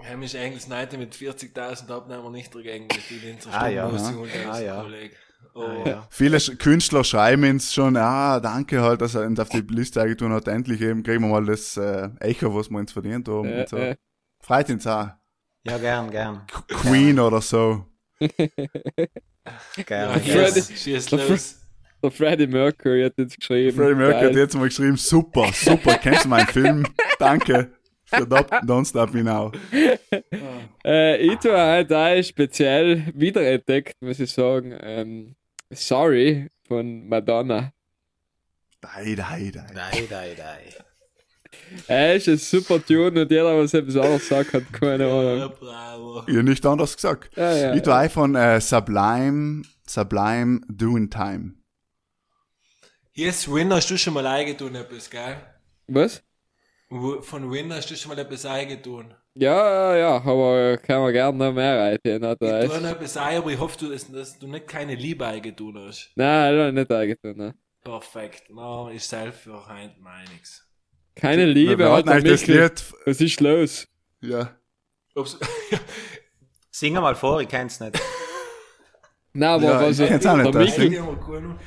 [0.02, 3.88] Wir haben mich eigentlich Neite mit 40.000 Abnehmern nicht dagegen, wie viel in Ah, ja.
[3.88, 4.08] Ja.
[4.08, 4.82] und Ah, ja.
[4.82, 5.14] Kollege.
[5.14, 5.18] Ah,
[5.52, 6.06] Oh, ja.
[6.10, 10.32] Viele Künstler schreiben uns schon, ah, danke halt, dass er uns auf die Liste eingetun
[10.32, 10.46] hat.
[10.46, 13.48] Endlich eben kriegen wir mal das äh, Echo, was wir uns verdient haben.
[13.48, 13.76] Äh, und so.
[13.76, 13.96] äh.
[14.40, 15.08] Freut uns auch.
[15.64, 16.46] ja, gern, gern.
[16.68, 17.84] Queen oder so.
[19.76, 19.82] Ja,
[20.16, 20.20] gern.
[20.54, 21.56] ist, schieß der los.
[22.02, 23.76] Der Freddie Mercury hat jetzt geschrieben.
[23.76, 26.86] Freddie Mercury hat jetzt mal geschrieben, super, super, kennst du meinen Film?
[27.18, 27.72] Danke
[28.10, 29.52] für Don't Don't Stop Me Now.
[30.84, 34.74] Äh, ich tue halt auch speziell wiederentdeckt, muss ich sagen.
[34.80, 35.34] Ähm,
[35.70, 37.72] Sorry von Madonna.
[38.80, 39.66] Dei, dei, dei.
[39.74, 40.84] Nein, nein, nein.
[41.86, 45.52] Er ist ein super Tune und jeder, was etwas anderes sagt, hat keine Ja, Ahnung.
[45.60, 46.24] bravo.
[46.26, 47.36] Ich hab nicht anders gesagt.
[47.36, 51.54] Ja, ja, ich tue auch von äh, Sublime, Sublime Doing Time.
[53.12, 55.36] Hier ist Win, hast du schon mal eingetun, etwas, gell?
[55.88, 56.22] Was?
[56.90, 59.14] Wo- Von Win hast du schon mal etwas eingetun.
[59.34, 62.24] Ja, ja, aber kann man gerne noch mehr reiten.
[62.26, 65.24] Hat Ich tue etwas ein, aber ich hoffe, du, dass, dass du nicht keine Liebe
[65.24, 66.10] eingetun hast.
[66.16, 67.36] Nein, hat er nicht eingetan.
[67.36, 67.54] Ne?
[67.84, 68.44] Perfekt.
[68.50, 70.66] Na, ich selbst für heute meinix.
[71.14, 72.48] Keine Liebe, Alter, eigentlich das.
[72.48, 73.86] Lied, Was ist los?
[74.20, 74.56] ja.
[75.14, 75.38] Ob's,
[76.70, 78.00] Sing mal vor, ich kenn's nicht.
[79.32, 81.02] Nein, aber Ja, was ich kenn's auch nicht, der, das Michel,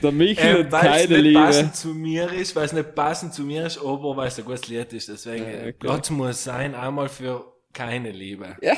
[0.02, 1.40] der Michel ähm, hat weil es keine nicht Liebe.
[1.40, 4.46] passend zu mir ist, weil es nicht passend zu mir ist, aber weil es ein
[4.46, 5.08] gutes Lied ist.
[5.08, 5.76] Deswegen, Ja, okay.
[5.80, 8.58] Platz muss sein, einmal für keine Liebe.
[8.62, 8.74] Ja,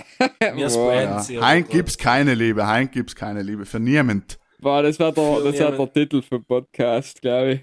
[0.55, 1.19] Wir boah, spreaden Ja.
[1.19, 1.41] sie.
[1.41, 3.65] Heint gibt's keine Liebe, Heint gibt's keine Liebe.
[3.65, 4.37] Für niemand.
[4.59, 5.93] Boah, das war der, Für das war der.
[5.93, 7.61] Titel vom Podcast, glaube ich.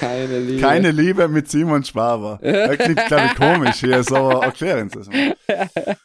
[0.00, 0.60] Keine Liebe.
[0.60, 2.38] Keine Liebe mit Simon Schwaber.
[2.42, 5.36] Das klingt, glaube ich, komisch hier, so erklären Sie es mal.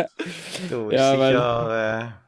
[0.70, 2.23] Du, ist Ja, weil- sicher, äh,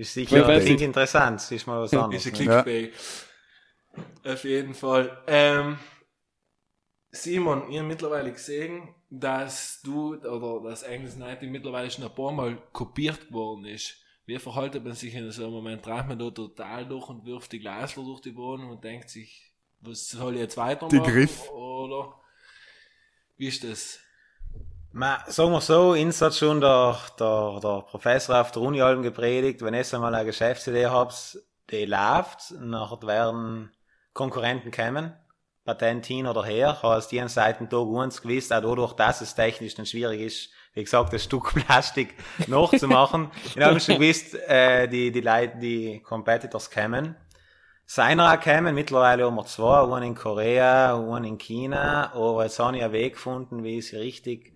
[0.00, 2.24] ist sicher, weiß klingt interessant, ist mal was anderes.
[2.24, 2.62] Ist ein ne?
[2.62, 2.94] Clickbait.
[4.24, 5.22] Auf jeden Fall.
[5.26, 5.78] Ähm,
[7.10, 12.32] Simon, ihr habt mittlerweile gesehen, dass du oder dass Agnes Nighting mittlerweile schon ein paar
[12.32, 13.96] Mal kopiert worden ist.
[14.24, 15.84] Wie verhaltet man sich in so einem Moment?
[15.84, 19.52] Dreht man da total durch und wirft die Glasler durch die Wohnung und denkt sich,
[19.80, 21.02] was soll ich jetzt weitermachen?
[21.02, 21.50] Die Griff.
[21.50, 22.14] Oder
[23.36, 24.00] wie ist das?
[24.92, 29.02] Ma, sagen wir so, uns hat schon der, der, der Professor auf der Uni allem
[29.02, 31.38] gepredigt, wenn ihr einmal eine Geschäftsidee habt,
[31.70, 33.70] die läuft, nachher werden
[34.14, 35.12] Konkurrenten kommen,
[35.64, 39.36] Patent hin oder her, habe aus diesen Seiten Tag uns gewusst, auch dadurch, dass es
[39.36, 42.16] technisch dann schwierig ist, wie gesagt, das Stück Plastik
[42.48, 43.30] nachzumachen.
[43.44, 47.14] ich habe schon gewusst, äh, die, die Leute, die Competitors kämen.
[47.86, 52.76] Seiner kämen, mittlerweile haben wir zwei, einen in Korea, einen in China, aber jetzt habe
[52.76, 54.52] ich einen Weg gefunden, wie ich sie richtig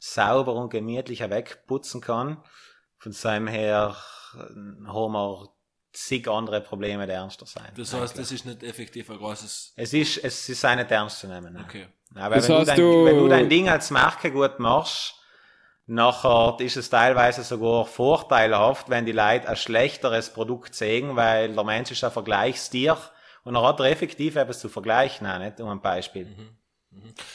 [0.00, 2.42] sauber und gemütlich wegputzen kann.
[2.98, 3.94] Von seinem her
[4.34, 4.38] äh,
[4.88, 5.48] haben wir
[5.92, 7.72] zig andere Probleme, die ernster sein.
[7.76, 9.74] Das heißt, das ist nicht effektiv ein großes.
[9.76, 11.52] Es ist, es ist auch nicht ernst zu nehmen.
[11.52, 11.64] Ne?
[11.68, 11.86] Okay.
[12.16, 15.14] Aber Das wenn, du dein, du- wenn du dein Ding als Marke gut machst,
[15.86, 21.64] nachher ist es teilweise sogar vorteilhaft, wenn die Leute ein schlechteres Produkt sehen, weil der
[21.64, 22.96] Mensch ist ein Vergleichstier
[23.44, 25.60] und er hat er effektiv etwas zu vergleichen, auch nicht?
[25.60, 26.26] Um ein Beispiel.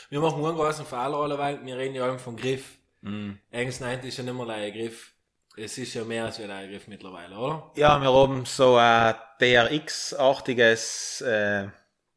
[0.09, 2.77] Wir machen einen großen Fehler alle, weil wir reden ja immer von Griff.
[3.01, 3.39] Mhm.
[3.51, 5.13] Eigentlich nein, ist ja nicht mehr ein Griff.
[5.57, 7.71] Es ist ja mehr als ein Griff mittlerweile, oder?
[7.75, 11.67] Ja, wir haben so ein TRX-artiges äh,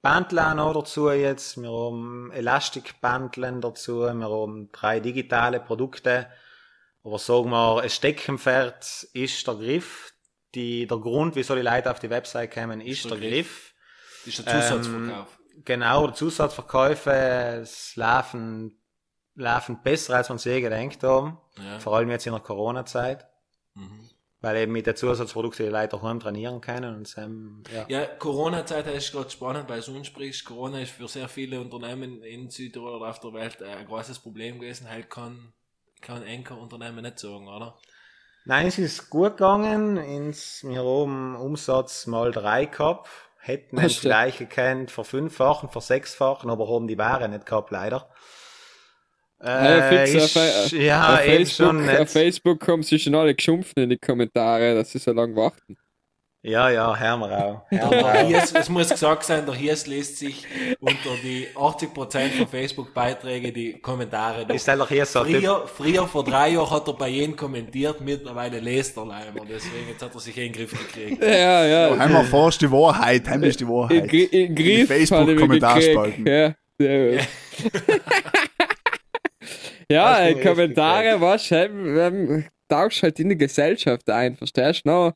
[0.03, 1.57] Bandler noch dazu jetzt.
[1.61, 4.01] Wir haben Elastikbandlen dazu.
[4.01, 6.29] Wir haben drei digitale Produkte.
[7.05, 10.13] Aber sagen wir, ein Steckenpferd ist der Griff.
[10.55, 13.31] Die, der Grund, wieso die Leute auf die Website kommen, ist der der Griff.
[13.31, 13.75] Griff.
[14.25, 15.38] Das ist der Zusatzverkauf.
[15.65, 18.79] Genau, die Zusatzverkäufe laufen,
[19.35, 21.39] laufen besser, als wir uns je gedacht haben.
[21.57, 21.79] Ja.
[21.79, 23.27] Vor allem jetzt in der Corona-Zeit.
[23.75, 24.09] Mhm.
[24.41, 27.87] Weil eben mit den Zusatzprodukten die Leute daheim trainieren können und ähm, ja.
[27.89, 30.45] Ja, Corona-Zeit ist gerade spannend, weil du uns sprichst.
[30.45, 34.61] Corona ist für sehr viele Unternehmen in Südtirol oder auf der Welt ein großes Problem
[34.61, 34.89] gewesen.
[34.89, 35.53] Halt kann,
[36.01, 37.77] kann Enker Unternehmen nicht sagen, oder?
[38.45, 39.97] Nein, es ist gut gegangen.
[39.97, 43.09] Ins, wir haben Umsatz mal drei gehabt.
[43.49, 44.03] Hätten wir Das stimmt.
[44.03, 48.11] vielleicht gekannt, verfünffachen, versechsfachen, aber haben die Ware nicht gehabt, leider.
[49.43, 52.11] Ja, fix, ist, auf, ja, auf, Facebook, schon auf.
[52.11, 55.79] Facebook haben sie schon alle geschumpft in die Kommentare, dass sie so lange warten.
[56.49, 56.95] Ja, ja,
[57.33, 57.63] auch.
[58.27, 60.47] Hies, es muss gesagt sein, der Hies lässt sich
[60.81, 64.57] unter die 80% von Facebook-Beiträge die Kommentare durch.
[64.57, 65.41] Ist einfach hier so ein Typ.
[65.43, 69.33] Früher, früher, vor drei Jahren hat er bei jedem kommentiert, mittlerweile lest er leider.
[69.49, 71.23] Deswegen, jetzt hat er sich eh in den Griff gekriegt.
[71.23, 71.91] Ja, ja.
[71.95, 74.05] Einmal forst die Wahrheit, heim ist die In, Wahrheit.
[74.11, 76.27] Gri- in Griff mich Facebook-Kommentarspalten.
[76.27, 77.29] Ja, sehr gut.
[79.91, 84.91] ja, du äh, Kommentare, was, ähm, tauchst halt in die Gesellschaft ein, verstehst du?
[84.91, 85.13] No,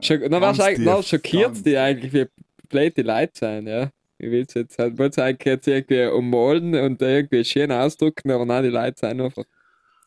[0.00, 2.26] scho- no, was Ganz eigentlich, no, tief, schockiert die eigentlich, wie
[2.68, 3.90] blöd die Leute sein, ja.
[4.18, 8.62] Ich will's jetzt halt, wollte eigentlich jetzt irgendwie ummalen und irgendwie schön ausdrücken, aber nein,
[8.64, 9.44] die Leute sind einfach,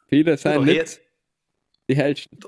[0.07, 1.01] viele sind nicht jetzt-
[1.89, 2.39] die hellsten.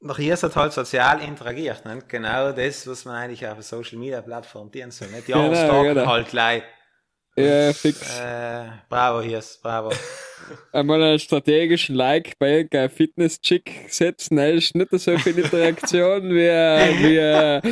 [0.00, 2.00] Doch hier ist halt sozial interagiert, ne?
[2.06, 5.28] Genau das, was man eigentlich auf einer Social Media Plattform tun soll, nicht?
[5.28, 6.06] Ja, Genau, genau.
[6.06, 6.62] halt gleich.
[7.40, 8.18] Ja, fix.
[8.18, 9.90] Äh, bravo, hier ist, bravo.
[10.72, 17.62] einmal einen strategischen Like bei irgendeinem Fitness-Chick setzen, da ist nicht so viel Interaktion wie,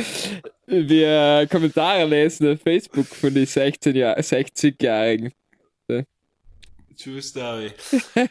[0.67, 5.33] wie, wie Kommentare lesen auf Facebook von den 16 Jahr 60-Jährigen.
[6.97, 7.71] True Story.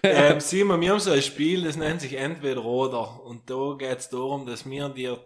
[0.02, 3.24] ähm, Simon, wir haben so ein Spiel, das nennt sich Entweder oder.
[3.24, 5.24] Und da geht es darum, dass wir dir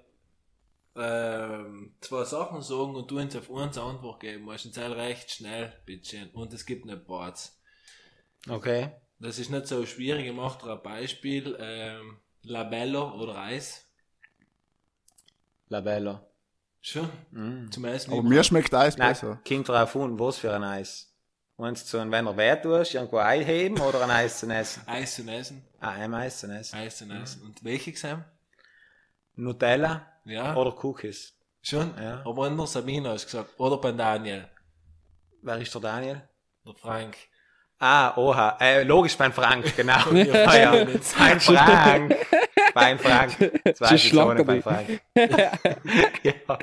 [0.96, 4.66] ähm, zwei Sachen sagen und du uns auf uns eine Antwort geben musst.
[4.66, 6.31] Und sei recht schnell, bitteschön.
[6.31, 7.61] Und es gibt nicht Boards.
[8.48, 8.90] Okay.
[9.18, 10.26] Das ist nicht so schwierig.
[10.26, 11.57] Ich mache dir ein Beispiel.
[11.61, 13.87] Ähm, Labello oder Eis.
[15.68, 16.20] Labello.
[16.81, 17.11] Schon?
[17.31, 17.70] Mm.
[17.70, 18.12] Zum Essen.
[18.12, 19.40] Aber mir schmeckt Eis Nein, besser.
[19.46, 21.12] kommt drauf an, was für ein Eis.
[21.59, 24.83] Meinst du, wenn er weh tust, irgendwo einheben oder ein Eis zu essen?
[24.87, 25.62] Eis zu essen.
[25.79, 26.74] Ah, ein Eis zu essen.
[26.74, 27.42] Eis zu essen.
[27.42, 28.24] Und welche Sam?
[29.37, 30.54] Nutella Ja.
[30.56, 31.34] oder Cookies?
[31.62, 31.92] Schon?
[32.00, 32.22] Ja.
[32.24, 33.58] Aber Sabine hast du gesagt.
[33.58, 34.48] Oder beim Daniel.
[35.42, 36.22] Wer ist der Daniel?
[36.64, 37.16] Der Frank.
[37.78, 38.58] Ah, oha.
[38.60, 39.98] Äh, logisch beim Frank, genau.
[40.12, 40.70] Ja, ja.
[41.18, 42.16] Beim Frank.
[42.74, 43.32] beim Frank.
[43.74, 43.96] Zwei
[44.44, 44.64] beim mich.
[44.64, 45.00] Frank.
[46.22, 46.58] ja.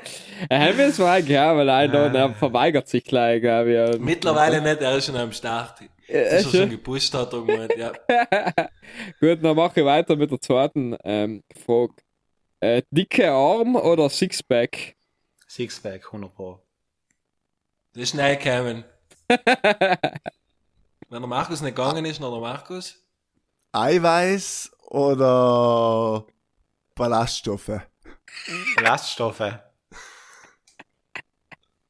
[0.48, 2.34] Er das mal ja, weil einer Ah.
[2.34, 3.98] verweigert sich gleich, glaube ich.
[4.00, 5.80] Mittlerweile nicht, er ist schon am Start.
[5.80, 6.50] Dass er schon?
[6.52, 7.92] schon gepusht hat, gemeint, ja.
[9.20, 11.94] Gut, dann mache ich weiter mit der zweiten ähm, Frage.
[12.60, 14.96] Äh, dicke Arm oder Sixpack?
[15.46, 16.60] Sixpack, 100 Pro.
[17.92, 18.84] Das ist schnell gekommen.
[21.10, 23.02] Wenn der Markus nicht gegangen ist, noch der Markus.
[23.72, 26.26] Eiweiß oder
[26.94, 27.80] Ballaststoffe?
[28.76, 29.40] Ballaststoffe.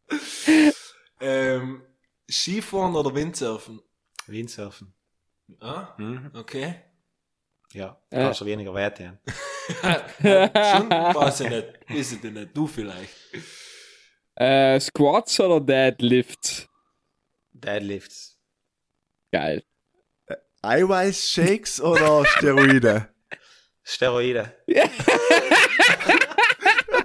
[1.21, 1.83] Ähm,
[2.31, 3.83] Skifahren oder Windsurfen?
[4.27, 4.95] Windsurfen.
[5.59, 6.31] Ah, Mhm.
[6.35, 6.77] okay.
[7.73, 8.17] Ja, Äh.
[8.23, 9.19] kannst du weniger Wert haben.
[10.23, 11.67] Schon weiß ich nicht.
[11.91, 12.57] Ist es denn nicht?
[12.57, 13.11] Du vielleicht.
[14.37, 16.69] Äh, Squats oder Deadlift?
[17.53, 18.39] Deadlifts.
[19.33, 19.63] Geil.
[20.63, 23.09] Eiweißshakes oder Steroide?
[23.85, 24.55] Steroide.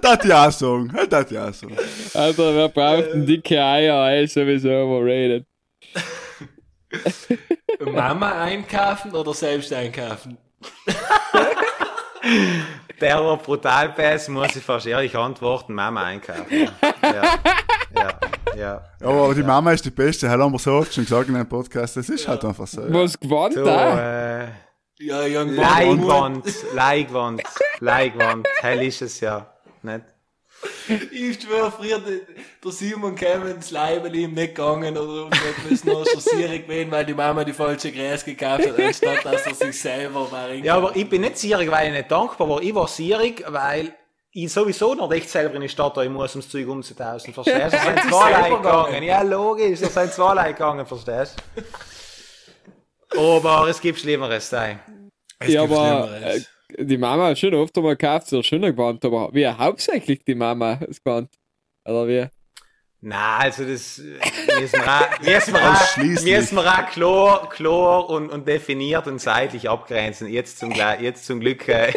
[0.02, 0.92] Das ja sagen.
[1.08, 1.78] Das ja sagen.
[2.12, 4.06] Alter, wer braucht denn dicke Eier?
[4.10, 5.46] Ey, sowieso overrated.
[7.80, 10.36] Mama einkaufen oder selbst einkaufen?
[13.00, 16.68] Der war brutal pass, muss ich fast ehrlich antworten, Mama einkaufen.
[17.02, 17.22] Ja,
[17.94, 18.08] ja,
[18.56, 18.82] ja.
[19.00, 20.28] Ja, aber die Mama ist die Beste.
[20.30, 21.96] Hell haben wir so oft schon gesagt in einem Podcast.
[21.96, 22.80] Das ist halt einfach so.
[22.82, 22.86] ja.
[22.94, 24.42] Was gewonnen So, da?
[24.44, 24.48] äh,
[25.00, 25.22] Ja.
[25.22, 27.42] Leihwand, Leihwand,
[27.80, 29.46] Leihwand, hell ist es ja.
[29.82, 30.04] Nicht?
[31.10, 36.06] Ich schwöre, früher, der, Simon kam ins Leibel ihm nicht gegangen oder irgendwas, müssen nur
[36.06, 39.80] schon sierig gewesen, weil die Mama die falsche Gräs gekauft hat, anstatt dass er sich
[39.80, 40.50] selber war.
[40.52, 42.62] Ja, aber ich bin nicht sierig, weil ich nicht dankbar war.
[42.62, 43.94] Ich war sierig, weil
[44.32, 47.76] ich sowieso noch recht selber in die Stadt, ich muss ums Zeug umzutauschen, verstehst du?
[47.78, 49.02] Es sind zwei Leute gegangen.
[49.04, 51.36] Ja, logisch, es sind zwei Leute gegangen, verstehst
[53.10, 53.18] du?
[53.18, 54.78] Aber es gibt Schlimmeres, sei.
[55.38, 56.48] Es Ja, gibt aber Schlimmeres.
[56.78, 60.80] Die Mama hat schon oft einmal gekauft, so schöner gewandt, aber wie hauptsächlich die Mama
[60.88, 61.30] es gewandt.
[61.84, 62.26] Oder wie?
[63.06, 65.36] Na, also das müssen wir auch, wir
[66.68, 70.26] auch klar, klar und, und definiert und seitlich abgrenzen.
[70.26, 71.92] Jetzt zum, jetzt zum Glück äh,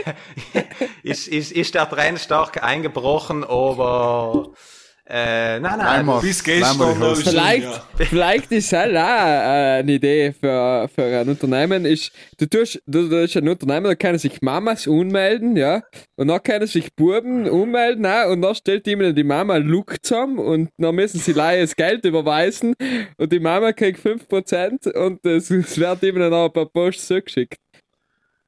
[1.03, 4.51] ist, ist, ist der Trend stark eingebrochen, aber
[5.09, 6.19] äh, nein, nein.
[6.21, 7.83] Bis Nein, gestern ist Vielleicht, ja.
[7.97, 11.85] vielleicht ist halt auch äh, eine Idee für, für ein Unternehmen.
[11.85, 15.81] Ist, du tust, du, du tust ein Unternehmen, da können sich Mamas ummelden, ja,
[16.17, 19.95] und dann können sich Buben ummelden, auch, und dann stellt ihnen die Mama einen Look
[20.03, 22.73] zusammen und dann müssen sie leider das Geld überweisen
[23.17, 27.55] und die Mama kriegt 5% und es, es wird ihnen dann per Post zugeschickt.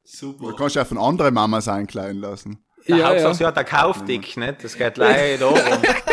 [0.04, 0.56] Du Super.
[0.58, 2.62] kannst ja von anderen Mamas einkleiden lassen.
[2.88, 3.34] Der Ja, Hauptsache, ja.
[3.36, 4.64] sie hat einen Kaufdick, nicht?
[4.64, 5.58] Das geht leider darum.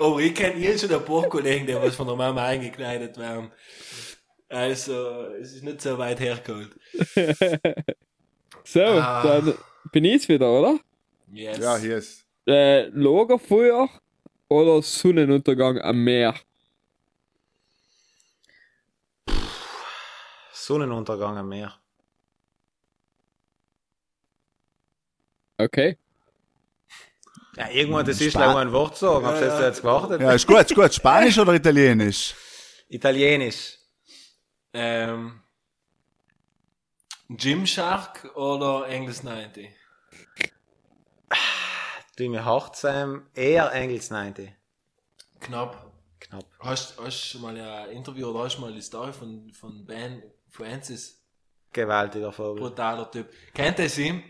[0.00, 3.50] Aber ich kenne hier schon ein paar Kollegen, die was von der Mama eingekleidet werden.
[4.48, 6.70] Also, es ist nicht so weit hergeholt.
[8.64, 9.22] So, Ah.
[9.22, 9.54] dann
[9.92, 10.78] bin ich's wieder, oder?
[11.32, 11.58] Yes.
[11.58, 12.24] Ja, hier ist.
[12.46, 13.88] Äh, Lagerfeuer
[14.48, 16.34] oder Sonnenuntergang am Meer?
[20.52, 21.72] Sonnenuntergang am Meer.
[25.58, 25.96] Okay.
[27.56, 29.24] Ja, irgendwann, das ist leider ein Wort sagen.
[29.26, 30.20] Hab's jetzt, jetzt gewartet?
[30.20, 30.92] Ja, ist gut, ist gut.
[30.92, 32.34] Spanisch oder Italienisch?
[32.88, 33.78] Italienisch.
[34.72, 35.40] Ähm,
[37.28, 39.70] Gymshark oder Engels 90?
[42.16, 44.52] Du mir hart sein, eher Engels 90.
[45.40, 45.92] Knapp.
[46.20, 46.44] Knapp.
[46.60, 50.22] Hast du schon mal ein Interview oder hast du mal die Story von, von Ben
[50.48, 51.20] Francis?
[51.72, 52.62] Gewaltiger Vogel.
[52.62, 53.28] Brutaler Typ.
[53.52, 54.22] Kennt ihr sie?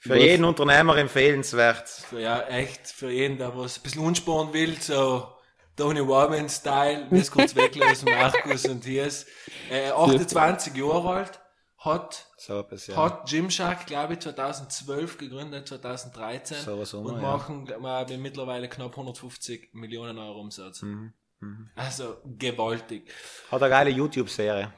[0.00, 2.06] Für jeden Unternehmer empfehlenswert.
[2.12, 5.28] Ja, echt, für jeden, der was ein bisschen unsparen will, so
[5.76, 9.28] Tony Robbins-Style, nicht kurz weglösen, Markus und hier ist,
[9.70, 11.40] äh, 28 Jahre alt,
[11.76, 12.96] hat, So ja.
[12.96, 17.20] hat Gymshark, glaube ich, 2012 gegründet, 2013 So was um, und ja.
[17.20, 20.80] machen glaub ich, mittlerweile knapp 150 Millionen Euro Umsatz.
[20.80, 21.12] Mhm,
[21.74, 23.10] Also gewaltig.
[23.50, 24.72] Hat eine geile YouTube-Serie.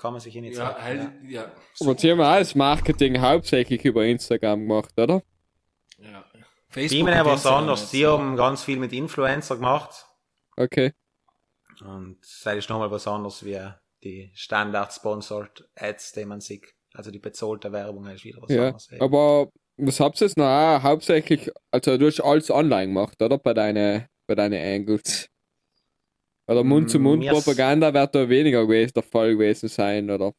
[0.00, 0.82] Kann man sich eh nicht Ja, sagen.
[0.82, 1.52] halt, ja.
[1.80, 5.22] Aber sie haben auch das Marketing hauptsächlich über Instagram gemacht, oder?
[5.98, 6.24] ja.
[6.32, 7.92] Die Facebook haben und was anderes.
[7.92, 8.12] ja.
[8.12, 10.06] haben ganz viel mit Influencer gemacht.
[10.56, 10.92] Okay.
[11.82, 13.58] Und das ist nochmal was anderes wie
[14.02, 16.64] die Standard-Sponsored Ads, die man sieht.
[16.94, 18.66] Also die bezahlte Werbung ist wieder was Ja.
[18.68, 18.88] anderes.
[19.00, 23.36] Aber was habt ihr jetzt noch hauptsächlich, also du hast alles online gemacht, oder?
[23.36, 25.28] Bei deinen bei deine Angles.
[26.50, 30.32] Oder Mm, Mund-zu-Mund-Propaganda wird da weniger gewesen, der Fall gewesen sein, oder?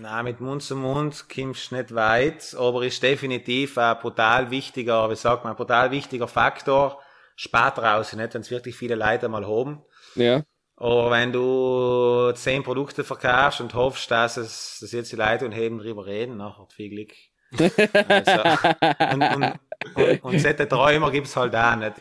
[0.00, 5.10] Nein, mit Mund zu Mund kommst du nicht weit, aber ist definitiv ein brutal wichtiger,
[5.10, 7.02] wie sagt man, ein brutal wichtiger Faktor.
[7.34, 9.82] Spart raus, nicht, wenn es wirklich viele Leute mal haben.
[10.14, 10.42] Ja.
[10.76, 15.52] Aber wenn du zehn Produkte verkaufst und hoffst, dass es, dass jetzt die Leute und
[15.52, 17.12] heben drüber reden, nachher viel Glück.
[18.08, 19.52] Also, und, und,
[19.94, 21.94] und, und solche Träumer gibt's halt auch nicht.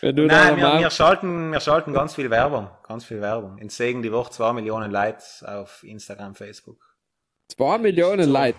[0.00, 3.58] Wenn du Nein, wir, wir, schalten, wir schalten ganz viel Werbung, ganz viel Werbung.
[3.58, 6.78] In Segen die Woche zwei Millionen Leute auf Instagram, Facebook.
[7.48, 8.32] zwei Millionen So.
[8.32, 8.58] Leute.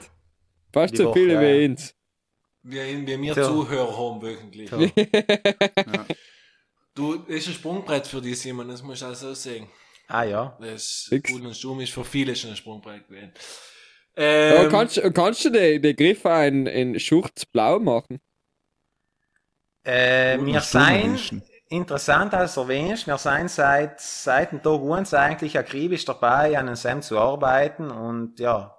[0.73, 1.41] Fast so Woche, viele ja.
[1.41, 1.95] wie uns.
[2.63, 3.43] wie, wie wir So.
[3.43, 4.69] Zuhörer haben wöchentlich.
[4.69, 4.79] So.
[6.93, 9.65] Du, das ist ein Sprungbrett für dich, Simon, das musst du auch so sehen.
[10.09, 10.57] Ah ja.
[10.59, 11.31] Das Fix.
[11.31, 13.31] Gut und Sturm ist für viele schon ein Sprungbrett gewesen.
[14.17, 18.19] Ja, Ähm, kannst, kannst du den, den Griff auch in, in Schurz-Blau machen?
[19.83, 25.57] Äh, wir sind, interessant als du erwähnst, wir sind seit, seit dem Tag uns eigentlich
[25.57, 28.77] akribisch dabei, an einem Sam zu arbeiten und ja,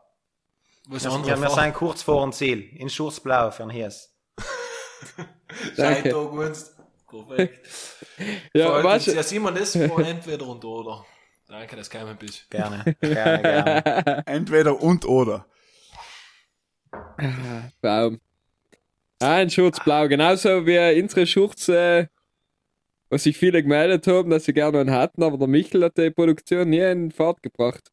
[0.89, 4.13] was wir, wir, sind kurz vor dem Ziel, in Schurzblau für den Hies.
[5.77, 6.77] Seit da gewusst.
[7.09, 7.69] Perfekt.
[8.55, 11.05] Ja, Vor allem, ja, Simon, das war entweder und oder.
[11.47, 12.51] Danke, dass du gekommen bist.
[12.51, 14.23] Gerne, gerne, gerne.
[14.27, 15.45] Entweder und oder.
[17.83, 18.21] Baum.
[19.23, 22.07] Ein Schurzblau, genauso wie unsere Schurz, äh,
[23.09, 26.11] was sich viele gemeldet haben, dass sie gerne einen hatten, aber der Michel hat die
[26.11, 27.91] Produktion nie in Fahrt gebracht.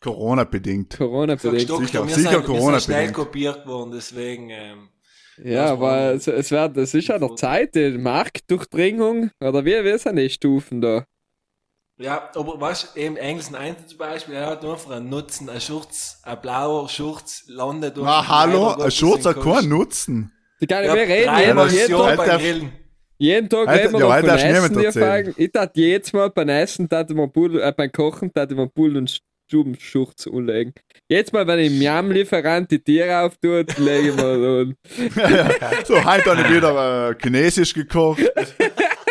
[0.00, 0.96] Corona-bedingt.
[0.98, 1.60] Corona-bedingt.
[1.60, 3.14] Sicher- wir sicher sind, wir Corona sind schnell bedingt.
[3.16, 4.50] kopiert worden, deswegen.
[4.50, 4.88] Ähm,
[5.42, 9.82] Ja, aber war- es, es, wird, es ist ja noch Zeit, die Marktdurchdringung, oder wie,
[9.84, 11.06] wie sind die Stufen da?
[11.98, 16.20] Ja, aber was eben Engelsen 1 zum Beispiel, er hat einfach einen Nutzen, ein Schurz,
[16.22, 18.06] ein blauer Schurz landet durch.
[18.06, 20.32] Na, hallo, ein Schurz hat keinen Nutzen.
[20.60, 22.72] Die kann, Ja, wir reden jeden, jeden, Alter, beim Grillen.
[23.18, 24.92] jeden Tag reden wir ja, von Essen, erzählen.
[24.92, 25.34] fragen.
[25.36, 28.96] Ich tat jedes Mal beim Essen, ich mir Bull, äh, beim Kochen, ich mir Bull
[28.96, 30.72] und Stubenschurz umlegen.
[31.08, 34.76] Jedes Mal, wenn ich im Jam-Lieferant die Tiere auftut, lege ich mir so ein
[35.84, 38.22] So, heute habe ich wieder äh, Chinesisch gekocht.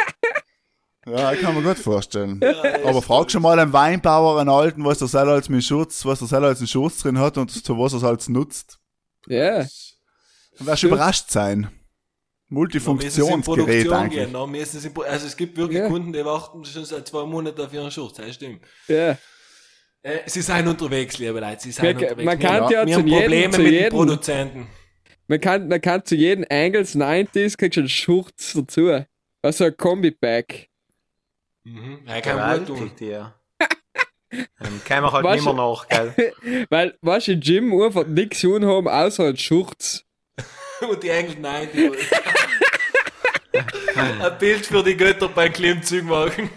[1.06, 2.40] Ja, kann man gut vorstellen.
[2.86, 6.20] Aber frag schon mal einen Weinbauer, einen alten, was der selber als mit Schutz, was
[6.20, 8.80] der selber als einen Schutz drin hat und zu was er es halt nutzt.
[9.28, 9.60] Ja,
[10.58, 11.72] Dann wirst du überrascht sein.
[12.50, 14.32] Multifunktionsgerät eigentlich.
[14.32, 15.88] gehen, sie in Also es gibt wirklich Ja.
[15.88, 18.62] Kunden, die warten schon seit zwei Monaten auf ihren Schurz, das stimmt.
[18.88, 19.18] ja.
[20.04, 22.26] Äh, sie sind unterwegs, liebe Leute, sie sind Man, unterwegs.
[22.26, 24.68] man kann ja wir zu haben Probleme jedem, zu mit den jedem, Produzenten.
[25.28, 29.06] man kann, man kann zu jedem Angles 90s kriegst du einen Schurz dazu.
[29.44, 30.70] Also ein Kombi-Pack.
[31.64, 32.00] Mhm.
[32.08, 32.32] Ja, tun.
[32.34, 33.36] Gewaltig, ja.
[34.32, 36.34] ähm, kann man halt Weißt du- nach, gell?
[36.70, 40.04] Weil, weißt du, im Gym einfach nichts tun haben, außer ein Schurz.
[40.90, 41.92] Und die Engel, nein, die
[43.96, 46.50] Ein Bild für die Götter beim Klimmzug machen.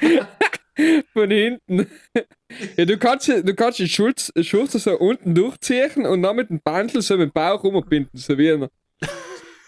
[1.12, 1.90] Von hinten.
[2.76, 6.60] Ja, du kannst, du kannst die Schulz, Schurz so unten durchziehen und dann mit dem
[6.62, 8.70] Bandel so mit dem Bauch rumbinden, so wie einer.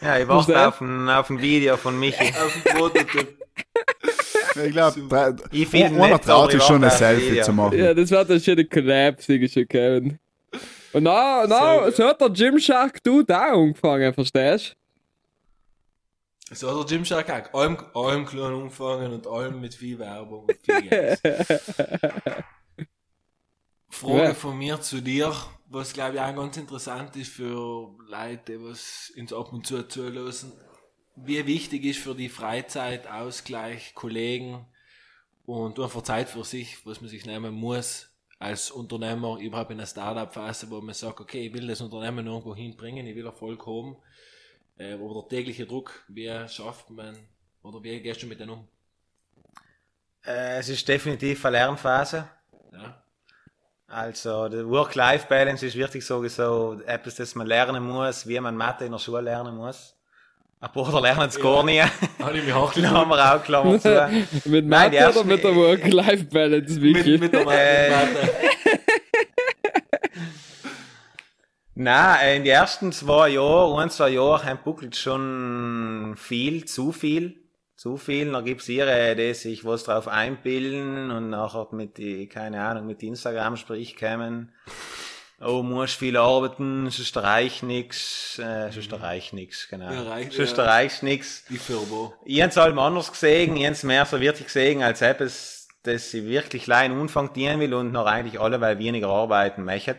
[0.01, 2.29] Ja, ich Was warte auf ein, auf ein Video von Michi.
[2.31, 3.39] Auf dem Prototyp.
[4.65, 7.79] Ich glaube, Ich find einer nicht, traut sich ich schon ein Selfie zu machen.
[7.79, 10.19] Ja, das wird dann schon eine Collab, ich schon, Kevin.
[10.93, 14.75] Und na, na, so hat der Gymshark du da angefangen, verstehst
[16.53, 17.61] So hat der Gymshark auch.
[17.61, 21.21] Allem, allem klein umfangen und allem mit viel Werbung und viel Geld.
[23.89, 24.35] Frage Ja.
[24.35, 25.33] von mir zu dir,
[25.69, 29.87] was glaube ich auch ganz interessant ist für Leute, die was uns ab und zu
[29.89, 30.53] zulassen.
[31.17, 34.67] Wie wichtig ist für die Freizeit, Ausgleich, Kollegen
[35.47, 39.87] und einfach Zeit für sich, was man sich nehmen muss als Unternehmer, überhaupt in der
[39.87, 43.97] Startup-Phase, wo man sagt, okay, ich will das Unternehmen irgendwo hinbringen, ich will Erfolg haben.
[44.77, 47.17] Äh, aber der tägliche Druck, wie schafft man,
[47.63, 48.69] oder wie gehst du mit denen um?
[50.23, 52.29] Äh, es ist definitiv eine Lernphase.
[52.73, 53.03] Ja?
[53.87, 58.93] Also, der Work-Life-Balance ist wirklich sowieso etwas, das man lernen muss, wie man Mathe in
[58.93, 59.96] der Schule lernen muss.
[60.59, 61.81] Ein paar lernen es gar nie.
[61.83, 63.89] Habe ich mich auch Klammer auch, Klammer zu.
[64.47, 67.11] Mit Nein, Mathe oder ersten- mit der Work-Life-Balance, Vicky?
[67.19, 68.31] mit, mit der Äh, Mathe.
[71.75, 77.37] Nein, in den ersten zwei Jahren, ein, zwei Jahren, haben buckelt schon viel, zu viel.
[77.77, 78.33] Zu viel.
[78.33, 83.03] Dann gibt's ihre, die sich was drauf einbilden und nachher mit die, keine Ahnung, mit
[83.03, 84.53] Instagram sprich kämen.
[85.39, 89.93] Oh, musst viel arbeiten, sonst reich nix, äh, sonst reich nix, genau.
[89.93, 90.65] Ja, reich- sonst ja.
[90.65, 91.45] reich nix.
[91.51, 92.13] Die Firma.
[92.25, 96.27] Ich hab's halt anders gesehen, ich hab's mehr so wirklich gesehen, als etwas, das sie
[96.27, 99.99] wirklich klein Umfang dienen will und noch eigentlich alle, weil weniger arbeiten möchten.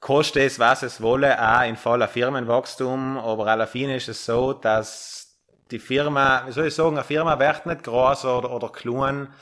[0.00, 5.38] Kostet es, was es wolle, auch in voller Firmenwachstum, aber Fine ist es so, dass
[5.70, 9.32] die Firma, wie soll ich sagen, eine Firma wird nicht groß oder, oder klein,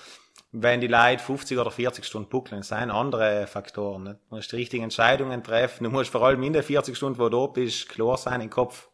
[0.53, 2.61] wenn die Leute 50 oder 40 Stunden buckeln.
[2.61, 4.05] Das sind andere Faktoren.
[4.05, 4.16] Nicht?
[4.28, 5.84] Du musst die richtigen Entscheidungen treffen.
[5.84, 8.88] Du musst vor allem in den 40 Stunden, wo du bist, klar sein im Kopf.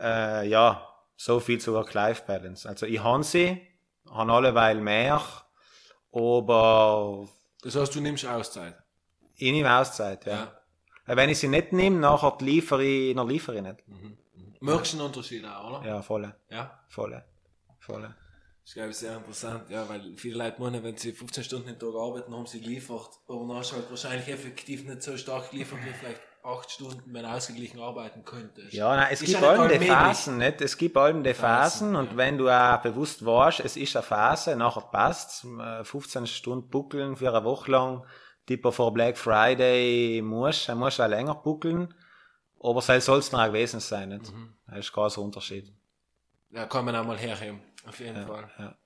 [0.00, 2.68] Äh, ja, so viel zu Work-Life-Balance.
[2.68, 3.60] Also ich habe sie,
[4.10, 5.22] habe alleweil mehr,
[6.12, 7.28] aber
[7.62, 8.74] Das heißt, du nimmst Auszeit.
[9.36, 10.52] ich nehme Auszeit, ja.
[11.06, 13.84] Weil Wenn ich sie nicht nehme, nachher liefere ich, dann liefere ich nicht.
[14.60, 15.86] Merkst du einen Unterschied auch, oder?
[15.88, 16.78] Ja, volle, Ja.
[16.88, 17.24] volle,
[17.80, 18.14] volle.
[18.62, 21.66] Das ist, glaube ich, sehr interessant, ja, weil viele Leute meinen, wenn sie 15 Stunden
[21.66, 25.16] den Tag arbeiten, haben sie geliefert, aber dann hast du halt wahrscheinlich effektiv nicht so
[25.16, 28.72] stark geliefert, wie vielleicht 8 Stunden, wenn ausgeglichen arbeiten könntest.
[28.72, 29.86] Ja, nein, es Ist gibt nicht allem die.
[29.86, 30.60] Phasen, nicht?
[30.60, 32.16] Es gibt allem die Phasen, Phasen, und ja.
[32.16, 35.46] wenn du auch bewusst weißt, es ist eine Phase, nachher passt
[35.82, 38.06] 15 Stunden buckeln für eine Woche lang,
[38.46, 41.94] tipper vor Black Friday musst, dann musst du auch länger buckeln,
[42.60, 44.32] aber soll es dann auch gewesen sein, nicht?
[44.32, 44.54] Mhm.
[44.68, 45.72] Das ist kein so Unterschied.
[46.50, 48.50] Ja, kann man auch mal herheben, auf jeden Fall.
[48.58, 48.76] ja.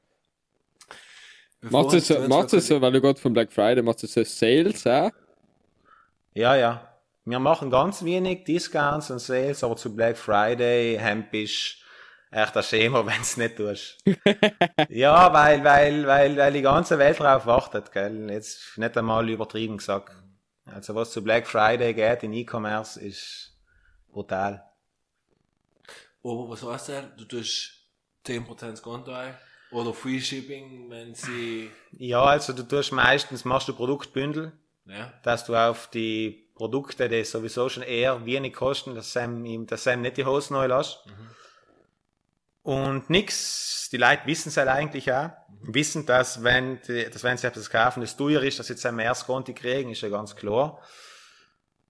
[1.62, 4.86] Macht es macht es so, weil du gerade von Black Friday machst, du so Sales,
[4.86, 5.11] auch?
[6.34, 6.97] Ja, ja.
[7.24, 11.78] Wir machen ganz wenig Discounts und Sales, aber zu Black Friday hemp ist
[12.30, 13.99] echt ein Schema, wenn es nicht tust.
[14.88, 18.30] ja, weil, weil, weil, weil die ganze Welt darauf wartet, gell.
[18.30, 20.14] Jetzt nicht einmal übertrieben gesagt.
[20.66, 23.57] Also was zu Black Friday geht in E-Commerce ist
[24.12, 24.64] brutal.
[26.22, 27.05] Aber was heißt das?
[27.16, 27.76] Du tust
[28.27, 29.35] 10% Konto ein?
[29.70, 31.70] Oder Free Shipping, wenn sie.
[31.93, 34.53] Ja, also du tust meistens, machst du Produktbündel,
[34.87, 35.12] Ja.
[35.22, 39.85] dass du auf die Produkte, die sowieso schon eher wenig kosten, dass du ihm, dass
[39.85, 41.05] du ihm nicht die Hosen neu lässt.
[42.62, 45.31] Und nix, die Leute wissen es halt eigentlich auch.
[45.62, 48.87] Wissen, dass wenn, die, dass wenn sie etwas kaufen, das teuer ist, dass sie jetzt
[48.87, 50.81] ein Konti kriegen, ist ja ganz klar.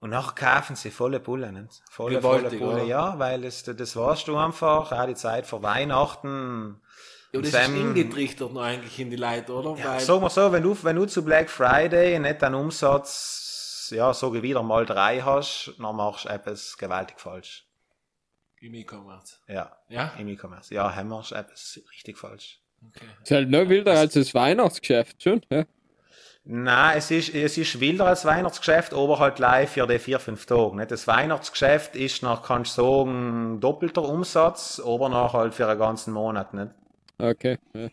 [0.01, 1.83] Und nachher kaufen sie volle Bulle, nicht?
[1.91, 2.85] Volle, volle Gewaltig, Bulle, oder?
[2.85, 6.81] ja, weil das, das weißt du einfach, auch die Zeit vor Weihnachten.
[7.33, 9.77] Ja, das Sam- ist ingetrichtert noch eigentlich in die Leute, oder?
[9.83, 14.13] Ja, sagen wir so, wenn du, wenn du zu Black Friday nicht einen Umsatz, ja,
[14.13, 17.67] so wie wieder mal drei hast, dann machst du etwas gewaltig falsch.
[18.61, 19.37] im E-Commerce.
[19.49, 20.13] Ja, Ja?
[20.19, 20.75] im E-Commerce.
[20.75, 22.61] Ja, haben wir etwas richtig falsch.
[22.87, 23.07] Okay.
[23.23, 25.41] Ist halt noch wilder als das Weihnachtsgeschäft, schon.
[25.51, 25.65] Ja.
[26.49, 30.47] Nein, es ist, es ist wilder als Weihnachtsgeschäft, aber halt live für die vier, fünf
[30.47, 30.77] Tage.
[30.77, 30.93] Nicht?
[30.93, 36.13] Das Weihnachtsgeschäft ist nach, kannst du sagen, doppelter Umsatz, aber nach halt für einen ganzen
[36.13, 36.55] Monat.
[36.55, 36.71] Nicht?
[37.19, 37.59] Okay.
[37.75, 37.89] Ja.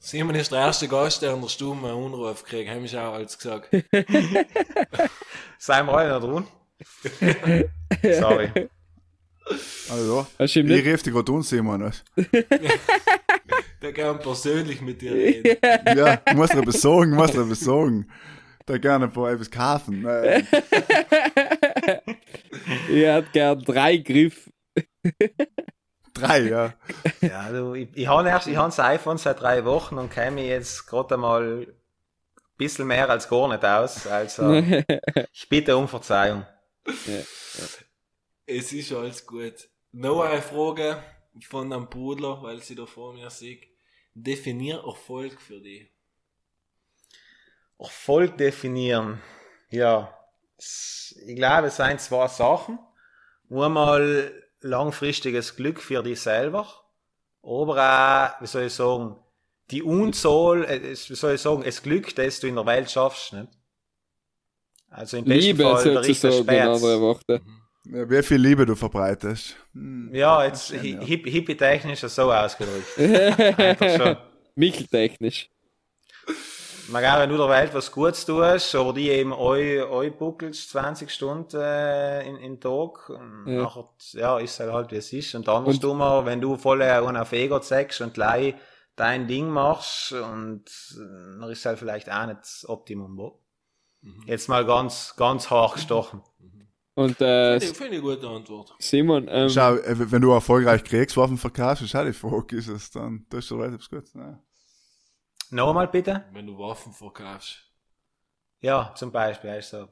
[0.00, 3.14] Simon ist der erste Gast, der in der Stube einen Anruf kriegt, haben ich auch
[3.14, 3.70] als gesagt.
[5.58, 7.70] Seien wir alle noch drin?
[8.02, 8.50] Sorry.
[9.90, 11.82] Also, du ich rief dich gerade an, Simon.
[11.82, 12.02] was?
[13.82, 15.58] Der kann persönlich mit dir reden.
[15.96, 18.10] Ja, ich muss dir etwas sagen, ich muss dir etwas sagen.
[18.64, 20.00] Da gerne ein paar etwas kaufen.
[20.00, 20.48] Nein.
[22.88, 24.50] ich hätte gern drei Griff.
[26.14, 26.72] Drei, ja.
[27.20, 30.30] Ja, du, ich, ich habe erst, ich habe das iPhone seit drei Wochen und kenne
[30.36, 31.66] mich jetzt gerade einmal ein
[32.56, 34.06] bisschen mehr als gar nicht aus.
[34.06, 36.46] Also, ich bitte um Verzeihung.
[38.46, 39.68] Es ist alles gut.
[39.92, 41.02] Noch eine Frage
[41.48, 43.66] von einem Bruder, weil sie da vor mir sieht.
[44.14, 45.90] Definier Erfolg für dich.
[47.78, 49.20] Erfolg definieren.
[49.70, 50.16] Ja,
[50.58, 52.78] ich glaube, es sind zwei Sachen.
[53.50, 56.66] Einmal langfristiges Glück für dich selber,
[57.42, 59.16] aber auch, wie soll ich sagen,
[59.70, 62.90] die Unzahl, äh, es- wie soll ich sagen, das Glück, das du in der Welt
[62.90, 63.32] schaffst.
[63.32, 63.48] Nicht?
[64.88, 66.46] Also im besten Liebe Fall der Richter sozusagen,
[67.86, 68.08] ja.
[68.10, 69.56] Wie viel Liebe du verbreitest.
[69.72, 70.10] Hm.
[70.14, 71.00] Ja, jetzt Schön, ja.
[71.00, 72.98] hi- hippie-technisch so ausgedrückt.
[72.98, 74.16] Einfach schon.
[74.54, 75.50] Micheltechnisch.
[76.88, 80.68] Man kann, wenn du der Welt was Gutes tust, aber die eben eu, eu buckelst
[80.70, 83.62] 20 Stunden äh, in, in Tag, und Ja.
[83.62, 85.34] nachher, ja, ist halt halt, wie es ist.
[85.34, 88.54] Und andersrum, wenn du voll einen auf Ego zeigst und gleich
[88.96, 90.64] dein Ding machst, und
[90.94, 93.40] äh, dann ist halt vielleicht auch nicht das Optimum, wo.
[94.26, 96.20] Jetzt mal ganz, ganz hart gestochen.
[96.96, 98.74] Und äh, Finde ich, finde ich eine gute Antwort.
[98.78, 102.90] Simon, ähm, Schau, äh, wenn du erfolgreich Kriegswaffen verkaufst, ist auch die Frage, ist es
[102.90, 104.04] dann, das ist doch relativ gut.
[104.14, 104.40] Nein.
[105.50, 106.24] Nochmal bitte?
[106.32, 107.64] Wenn du Waffen verkaufst.
[108.60, 109.88] Ja, zum Beispiel, heißt so.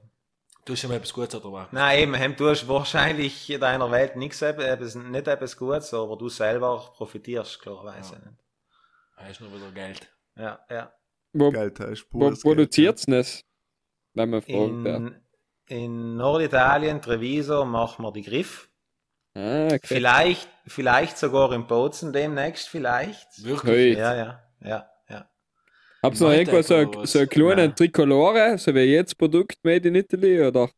[0.64, 1.66] Du hast ja mal etwas Gutes dabei.
[1.72, 6.16] Nein, eben, hem, du hast wahrscheinlich in deiner Welt nichts, etwas, nicht etwas Gutes, aber
[6.16, 8.14] du selber profitierst, klarerweise.
[8.14, 8.30] Ja.
[8.30, 8.42] nicht.
[9.16, 10.08] Hast noch wieder Geld.
[10.36, 10.92] Ja, ja.
[11.32, 13.44] wo, Geld heißt wo produziert's denn das?
[14.14, 14.86] Wenn man fragt.
[14.86, 15.21] Ja.
[15.72, 18.68] In, Norditalien, Treviso, machen wir die Griff.
[19.34, 19.80] Ah, okay.
[19.82, 23.42] Vielleicht, vielleicht sogar in Bozen demnächst, vielleicht.
[23.42, 23.96] Wirklich?
[23.96, 25.30] Ja, ja, ja, ja.
[26.02, 27.76] Habt ihr noch irgendwo so, ein- so eine kleine Nein.
[27.76, 30.68] Tricolore, so wie jetzt Produkt made in Italy, oder?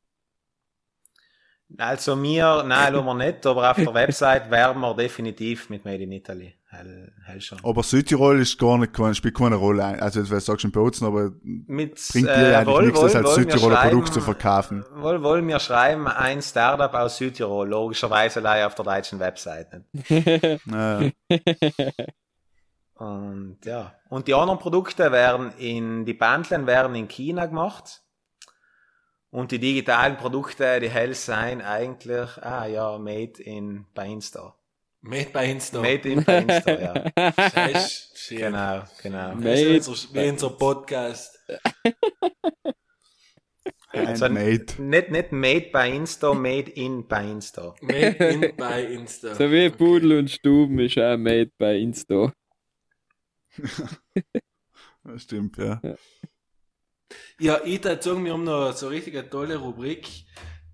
[1.78, 6.12] Also mir, nein, wir nicht, aber auf der Website werben wir definitiv mit Made in
[6.12, 6.54] Italy.
[6.76, 7.58] Hell, hell schon.
[7.62, 9.84] Aber Südtirol ist gar nicht, spielt keine Rolle.
[9.84, 13.16] Also, du sagst schon Bozen, aber Mit, bringt dir äh, eigentlich wohl, nichts, wohl, das
[13.16, 14.84] als wohl, wir Südtiroler Produkt zu verkaufen.
[14.96, 19.84] Wohl, wollen wir schreiben ein Startup aus Südtirol, logischerweise leider auf der deutschen Webseite.
[20.64, 21.10] Naja.
[22.94, 23.94] Und ja.
[24.08, 28.02] Und die anderen Produkte werden in, die Bändlen werden in China gemacht.
[29.30, 34.54] Und die digitalen Produkte, die hell sein eigentlich, ah ja, made in bei Insta.
[35.06, 35.80] Made by Insta.
[35.82, 36.94] Made in bei Insta, ja.
[38.30, 39.34] Genau, genau.
[39.34, 41.38] Made- wie unser Podcast.
[43.88, 44.64] Also, Handmade.
[44.82, 47.74] nicht, nicht made bei Insta, made in bei Insta.
[47.82, 49.34] Made in by Insta.
[49.34, 52.32] So wie Pudel und Stuben ist auch made bei Insta.
[55.06, 55.82] Das stimmt, ja.
[57.38, 60.08] Ja, ich würde sagen, wir haben noch so eine richtig tolle Rubrik.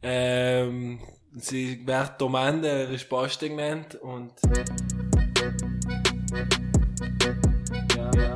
[0.03, 1.01] Ähm,
[1.33, 4.33] sie wird Domande Risposte genannt und.
[7.97, 8.35] Ja, ja.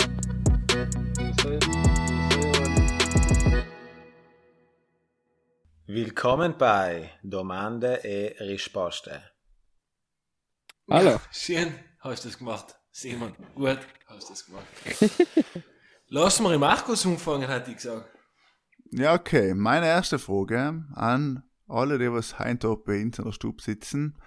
[5.86, 9.22] Willkommen bei Domande e Risposte.
[10.90, 11.20] Hallo.
[11.30, 12.74] Schön, hast du das gemacht.
[12.90, 14.66] Simon, gut, hast du das gemacht.
[16.08, 18.08] Wir im Markus umfangen, hätte ich gesagt.
[18.92, 19.54] Ja, okay.
[19.54, 24.18] Meine erste Frage an alle, die was heute bei uns in der Stube sitzen.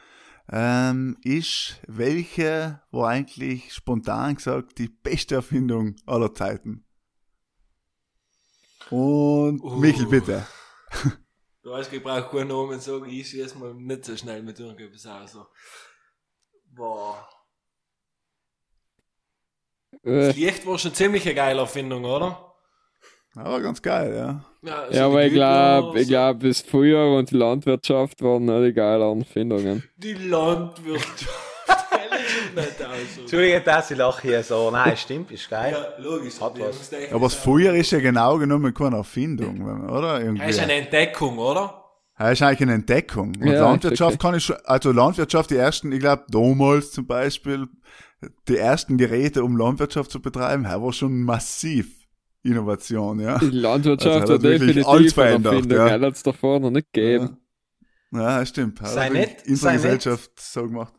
[0.50, 6.86] ähm, ist, welche war eigentlich spontan gesagt die beste Erfindung aller Zeiten?
[8.90, 9.76] Und Uh.
[9.78, 10.48] Michel, bitte.
[11.64, 15.06] Du weißt, ich brauche keinen Namen sagen, ich schieße mal nicht so schnell mit irgendetwas
[15.06, 15.38] aus.
[16.74, 17.28] Boah.
[20.04, 22.56] Äh, Das Licht war schon ziemlich eine geile Erfindung, oder?
[23.36, 24.46] Aber ganz geil, ja.
[24.68, 28.74] Ja, ja, aber ich glaube, ich glaub, das Feuer und die Landwirtschaft waren nicht die
[28.74, 29.84] geileren Erfindungen.
[29.98, 31.28] Die Landwirtschaft.
[32.18, 33.18] Das sieht nicht aus.
[33.20, 34.72] Entschuldige, dass ich lache hier so.
[34.72, 35.74] Nein, stimmt, ist geil.
[35.74, 36.42] Ja, logisch.
[36.42, 36.92] Hat was.
[37.12, 40.20] Aber das Feuer ist ja genau genommen keine Erfindung, oder?
[40.20, 40.46] Irgendwie.
[40.46, 41.84] Das ist eine Entdeckung, oder?
[42.20, 43.34] Ja, ist eigentlich eine Entdeckung.
[43.40, 47.68] Und Ja, Landwirtschaft kann ich schon, also Landwirtschaft, die ersten, ich glaube, damals zum Beispiel,
[48.48, 51.97] die ersten Geräte, um Landwirtschaft zu betreiben, das war schon massiv
[52.48, 53.38] Innovation, ja.
[53.38, 55.88] Die Landwirtschaft Also, hat hat wirklich definitiv alles verändert, ja.
[55.98, 56.06] ja.
[56.06, 57.38] hat es davor noch nicht gegeben.
[58.12, 58.80] Ja, das stimmt.
[58.84, 59.82] Sei hat nett, unsere sei nett.
[59.84, 60.94] Gesellschaft so gemacht.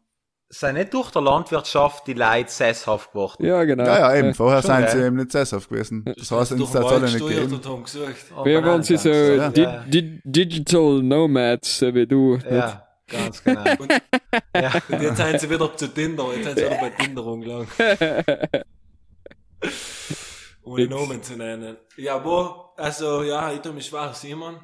[0.50, 3.44] Sind nicht durch der Landwirtschaft die Leute sesshaft geworden?
[3.44, 3.84] Ja, genau.
[3.84, 4.32] Ja, ja, eben.
[4.32, 6.04] Vorher schon, sind sie eben nicht sesshaft gewesen.
[6.16, 7.52] Das heißt, es hat alle nicht gegeben.
[7.54, 9.50] und Wir waren sie so ja.
[9.50, 12.36] di Ja, di Digital Nomads, so wie du.
[12.36, 12.50] nicht?
[12.50, 13.62] ja, ganz genau.
[14.54, 14.72] ja.
[14.88, 17.68] Und jetzt sind sie wieder zu Tinder, jetzt sind sie wieder bei Tinder rumgelangt.
[20.68, 20.94] Ohne Fix.
[20.94, 21.76] Namen zu nennen.
[21.96, 24.58] Ja, aber, also, ja, ich tue mich schwer, Simon.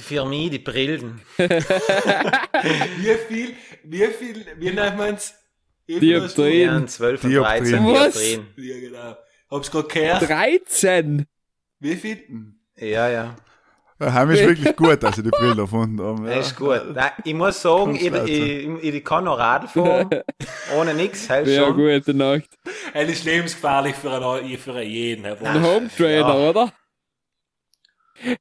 [0.00, 1.20] Für mich die Brillen.
[1.36, 3.54] Wie viel,
[3.84, 5.34] wie viel, wie nennt hast
[5.86, 6.80] du- Dioptrien.
[6.80, 7.84] Ja, 12 und Dioptrien.
[7.84, 8.14] 13 Was?
[8.14, 8.46] Dioptrien.
[8.56, 9.16] Ja, genau.
[9.50, 10.22] Hab's grad gehört.
[10.28, 11.26] 13!
[11.80, 12.54] Wie viel?
[12.76, 13.36] Ja, ja.
[14.00, 16.26] Heim ist wirklich gut, dass sie die Brille erfunden haben.
[16.26, 16.34] Ja.
[16.36, 16.82] Das ist gut.
[16.94, 20.10] Nein, ich muss sagen, ich, ich, ich kann noch Radl fahren.
[20.76, 20.94] Ohne
[21.28, 21.76] halt Ja, schon.
[21.76, 22.48] gute Nacht.
[22.92, 25.24] Er ist lebensgefährlich für einen, für jeden.
[25.26, 25.62] Ein.
[25.62, 26.50] Home Trainer, Ja.
[26.50, 26.72] oder?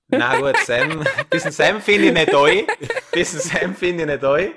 [0.07, 1.03] Na gut, Sam.
[1.29, 2.65] Bisschen Sam finde ich nicht toll.
[3.11, 4.51] Bisschen Sam finde ich nicht toll.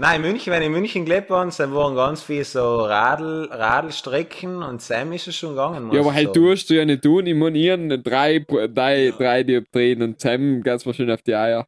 [0.00, 3.48] Nein, in München, wenn ich in München gelebt habe, dann waren ganz viele so Radl,
[3.50, 5.92] Radlstrecken und Sam ist es schon gegangen.
[5.92, 6.46] Ja, aber halt sagen.
[6.46, 7.26] tust du ja nicht tun.
[7.26, 11.66] Ich meine, hab drei, drei, drei Dioptrien und Sam geht's mir schon auf die Eier.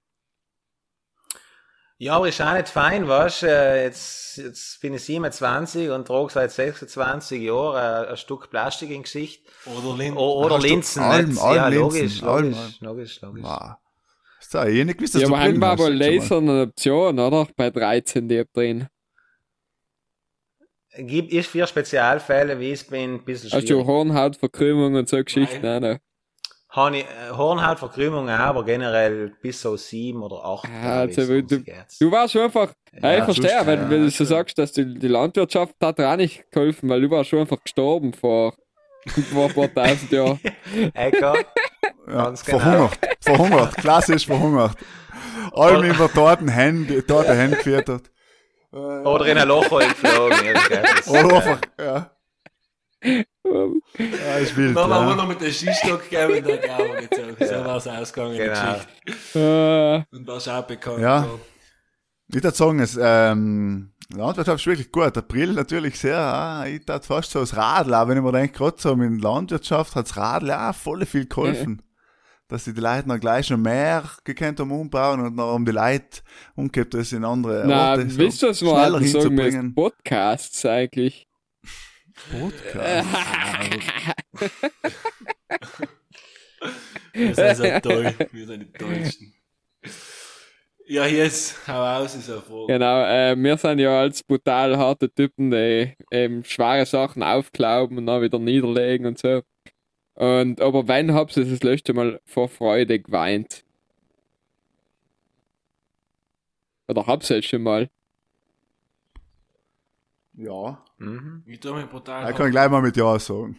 [1.98, 3.46] Ja, aber ist auch nicht fein, weißt du?
[3.46, 8.90] Äh, Jetzt, jetzt bin ich 27 und trage seit 26 Jahren ein, ein Stück Plastik
[8.90, 9.44] im Gesicht.
[9.66, 10.16] Oder Lind.
[10.16, 11.02] O oder Linsen.
[11.02, 11.36] Alm-?
[11.36, 13.44] Alm ja, Linsen, logisch, logisch, logisch, logisch.
[13.44, 13.79] Wow.
[14.50, 15.90] Ist da eh nicht gewusst, dass Ja, du aber Brillen hast, aber.
[15.90, 17.46] Laser eine Option, oder?
[17.56, 18.88] Bei 13 Dioptrien.
[20.98, 23.86] Gibt ist für Spezialfälle, wie es bin, ein bisschen Hast du schwierig.
[23.86, 25.60] Hornhautverkrümmung und so Geschichten?
[25.62, 25.82] Nein.
[25.82, 25.98] Nein.
[26.70, 30.68] Habe ich äh, Hornhautverkrümmung auch, aber generell bis so sieben oder acht.
[30.68, 31.64] Ah, ich, also, du-.
[32.00, 34.38] Du warst schon einfach, ja, ich Ja, verstehe, sonst, wenn, ja, wenn du so klar.
[34.38, 37.62] sagst, dass die, die Landwirtschaft hat dir auch nicht geholfen, weil du warst schon einfach
[37.62, 38.54] gestorben vor,
[39.06, 40.40] vor ein paar tausend Jahren.
[40.94, 41.44] Ecker,
[42.06, 42.58] Ja, Ganz genau.
[42.58, 42.98] verhungert.
[43.20, 43.76] Verhungert.
[43.78, 44.76] Klassisch verhungert.
[45.52, 48.10] Allem in der toten Hände, tote Hände gefüttert.
[48.72, 50.38] oder in ein Loch geflogen.
[51.06, 52.10] Oder einfach, ja.
[53.02, 54.76] Ja, ist wild.
[54.76, 57.36] Dann haben wir noch mit dem Skistock gegeben und dann Gauer gezogen.
[57.40, 58.76] So war es ausgegangen, die Genau.
[59.04, 60.06] Geschichte.
[60.12, 61.00] Äh, Und warst auch bekannt.
[61.00, 61.26] Ja.
[62.28, 65.16] Ich würde sagen, es, ähm, Landwirtschaft ist wirklich gut.
[65.16, 68.56] April natürlich sehr, ah, ich tat fast so das Radl, auch wenn ich mir denke,
[68.56, 71.82] gerade so mit Landwirtschaft hat das Radl auch voll viel geholfen.
[72.50, 75.70] Dass sie die Leute noch gleich noch mehr gekannt haben umbauen und noch um die
[75.72, 76.20] Leute
[76.56, 79.50] umgekehrt das in andere na, Orte so wisst ihr, was wir schneller hatten sagen müssen?
[79.52, 79.74] hinzubringen.
[79.74, 81.28] Podcasts eigentlich.
[82.32, 83.06] Podcast.
[87.12, 88.14] Wir sind so toll.
[88.32, 89.34] Wir sind die Tollsten.
[90.86, 92.66] Ja, jetzt, hau aus, ist eine Frage.
[92.66, 98.06] Genau, äh, wir sind ja als brutal harte Typen, die eben schwere Sachen aufklauben und
[98.06, 99.42] dann wieder niederlegen und so.
[100.20, 103.64] Und, aber wann habt ihr das letzte Mal vor Freude geweint?
[106.88, 107.88] Oder habt ihr es schon mal?
[110.34, 110.84] Ja.
[110.98, 111.42] Mhm.
[111.46, 112.24] Ich tue mich brutal.
[112.24, 113.58] Da kann ich gleich mal mit Ja sagen.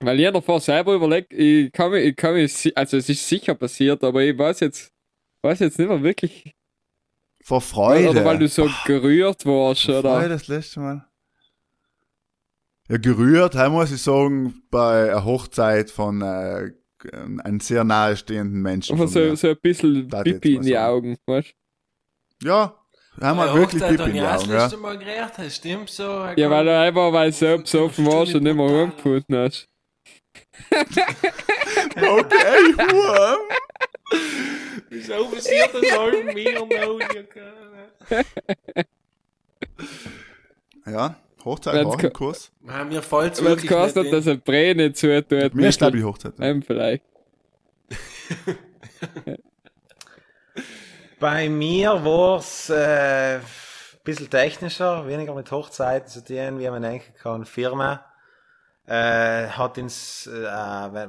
[0.00, 3.26] Weil jeder davor selber überlegt, ich kann mich, ich kann mich, si- also es ist
[3.26, 4.92] sicher passiert, aber ich weiß jetzt,
[5.42, 6.54] weiß jetzt nicht mehr wirklich,
[7.42, 8.10] Vor Freude.
[8.10, 10.28] oder weil du so gerührt warst, Freude oder?
[10.28, 11.06] das letzte Mal.
[12.88, 16.70] Ja, gerührt, heim muss ich sagen, bei einer Hochzeit von äh,
[17.12, 18.96] einem sehr nahestehenden Menschen.
[18.98, 20.84] Von so, so ein bisschen jetzt Pipi in die sagen.
[20.84, 21.54] Augen, weißt
[22.42, 22.76] Ja,
[23.20, 24.76] haben wir wirklich Hochzeit Pipi habe in die auch das Augen, ja.
[24.78, 26.02] Mal geredet, das stimmt so.
[26.02, 29.68] Ja, kann- weil du einfach, weil du so besoffen warst und nicht mehr rumgefunden hast.
[31.96, 33.38] Okay, Wurm.
[34.90, 36.68] Wieso passiert das all mir noch?
[40.86, 42.52] Ja, Hochzeit Wenn's war ko- ein Kurs.
[42.66, 45.54] Ja, mir fällt es Weil es wirklich kostet, nicht dass ein Brei nicht zutut.
[45.54, 46.38] Mir ist, glaube ich, Hochzeit.
[46.38, 46.44] Ja.
[46.46, 47.02] Ähm, vielleicht.
[51.20, 53.40] Bei mir war's, äh,
[54.04, 57.44] bisschen technischer, weniger mit Hochzeiten zu tun, wie man denken kann.
[57.44, 58.04] Firma
[58.86, 60.32] äh, hat ins, äh,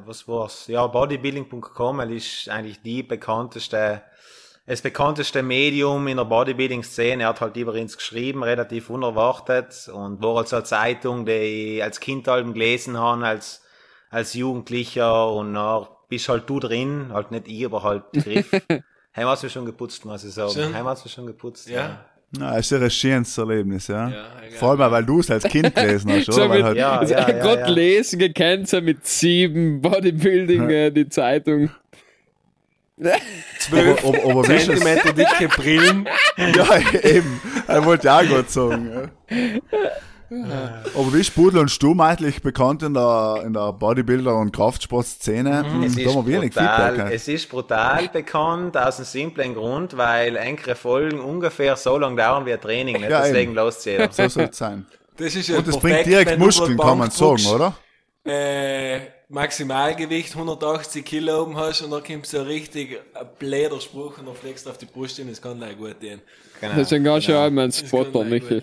[0.05, 0.67] was war's?
[0.67, 4.03] Ja, bodybuilding.com ist eigentlich die bekannteste,
[4.65, 7.23] das bekannteste Medium in der Bodybuilding-Szene.
[7.23, 11.83] Er hat halt über uns geschrieben, relativ unerwartet und war also eine Zeitung, die ich
[11.83, 13.61] als Kind halt gelesen habe, als,
[14.09, 18.49] als Jugendlicher und dann bist halt du drin, halt nicht ich, aber halt Griff.
[19.15, 20.53] Heim hast du schon geputzt, muss ich sagen.
[20.53, 20.73] Schön.
[20.73, 21.69] Heim hast du schon geputzt.
[21.69, 22.05] Ja.
[22.35, 24.09] Na, ist ja ein schönes Erlebnis, ja.
[24.09, 24.25] Ja.
[24.57, 26.49] Vor allem, weil du es als Kind gelesen hast, So oder?
[26.49, 27.67] Weil mit, halt, Ja, ja, ja, Gott ja.
[27.69, 31.69] lesen gekannt, so mit sieben Bodybuilding, äh, die Zeitung.
[33.59, 34.65] Zwölf aber, aber, es?
[34.65, 36.07] Zentimeter dicke Brillen.
[36.37, 37.41] Ja, eben.
[37.67, 39.11] Er wollte ja auch gerade sagen.
[39.29, 39.59] Ja.
[40.95, 45.63] Aber wie ist Pudel und Stumm eigentlich bekannt in der, in der Bodybuilder- und Kraftsportszene?
[45.63, 45.83] Mhm.
[45.83, 47.13] Es Da ist, wenig brutal, Feedback.
[47.13, 52.45] es ist brutal bekannt aus einem simplen Grund, weil enkere Folgen ungefähr so lang dauern
[52.45, 52.97] wie ein Training.
[52.97, 53.09] Nicht?
[53.11, 54.11] Ja, Deswegen lässt jeder.
[54.11, 54.87] So soll es sein.
[55.17, 57.75] Das ist ja Und das perfekt, bringt direkt Muskeln, kann man sagen, oder?
[58.25, 59.01] Äh,
[59.33, 64.35] Maximalgewicht 180 Kilo oben hast und dann kommt so richtig ein bläder Spruch und dann
[64.35, 66.21] fliegst du auf die Brust hin, das kann gleich gut gehen.
[66.61, 66.75] Genau.
[66.75, 68.61] Das ist ein ganz schön allgemein Das kann Spotter, Michael.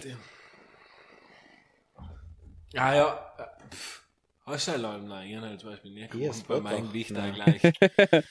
[2.73, 3.35] Ja, ja.
[3.39, 4.03] äh, pff,
[4.47, 7.11] Hast du einen Nein, ich habe halt zum Beispiel nicht Hier, gewonnen, bei meinem Gewicht
[7.11, 7.33] Nein.
[7.33, 7.63] auch gleich.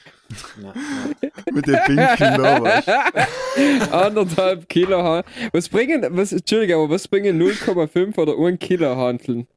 [0.62, 0.74] Ja,
[1.22, 1.30] ja.
[1.52, 3.92] Mit den Pinkeln da, du?
[3.92, 5.28] Anderthalb Kilo haben.
[5.52, 9.48] Was bringen, was, Entschuldigung, aber was bringen 0,5 oder 1 Kilo Handeln?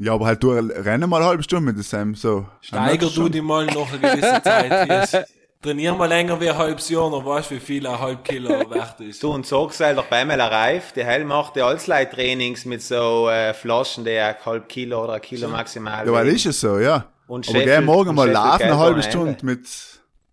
[0.00, 2.46] Ja, aber halt du rennen mal eine halbe Stunde mit dem Sam, so.
[2.60, 4.88] Steiger du die mal nach einer gewissen Zeit.
[4.88, 5.16] Yes.
[5.60, 8.48] Trainier mal länger wie ein halbes Jahr, dann weißt du, wie viel ein halb Kilo
[8.70, 9.20] wert ist.
[9.20, 13.28] Du und sagst halt auch bei Mel Reif, die Hell macht die Allsleit-Trainings mit so
[13.28, 16.06] äh, Flaschen, die ein halb Kilo oder ein Kilo maximal.
[16.06, 17.06] Ja, weil ist es so, ja.
[17.26, 19.46] Und aber geh morgen und mal laufen, eine halbe Stunde Ende.
[19.46, 19.66] mit,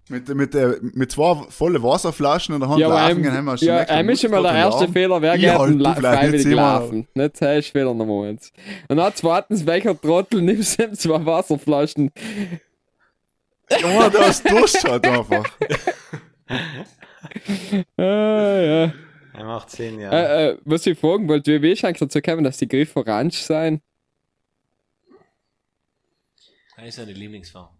[0.07, 3.33] mit, mit, äh, mit zwei volle Wasserflaschen in der Hand Ja, aber laufen, einem, gehen,
[3.33, 4.87] haben wir schon ja, ist schon mal der erste.
[4.87, 7.07] Fehler, wer Ich geht halt, la freiwillig laufen.
[7.13, 8.51] Nicht das ist Fehler Nummer eins.
[8.87, 12.11] Und dann zweitens, welcher Trottel nimmst du zwei Wasserflaschen?
[13.81, 15.45] Junge, du hast Durst halt einfach.
[17.97, 18.93] Ah, ja.
[19.37, 20.11] Ja, macht Sinn, ja.
[20.11, 23.41] Äh, äh, was ich fragen wollte, wie ist eigentlich dazu gekommen, dass die Griffe orange
[23.43, 23.81] sein?
[26.77, 27.74] Das ist eine Lieblingsfarbe.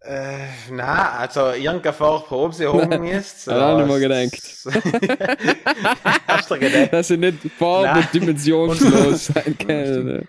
[0.00, 3.48] Äh, na, also irgendeine Farbe sie haben müsst.
[3.48, 4.40] Hat auch nicht mal gedacht.
[6.28, 6.92] Hast du gedacht?
[6.92, 7.96] Dass sie nicht farb- Nein.
[7.98, 10.28] und dimensionslos sein können.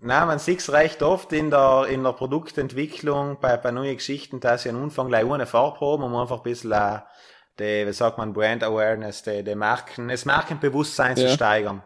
[0.00, 4.40] Nein, man sieht es recht oft in der, in der Produktentwicklung bei, bei neuen Geschichten,
[4.40, 7.00] dass sie am Anfang gleich ohne Farbe um einfach ein bisschen äh,
[7.58, 11.30] die, wie sagt man, Brand Awareness, die, die Marken, das Markenbewusstsein zu Ja.
[11.30, 11.82] steigern.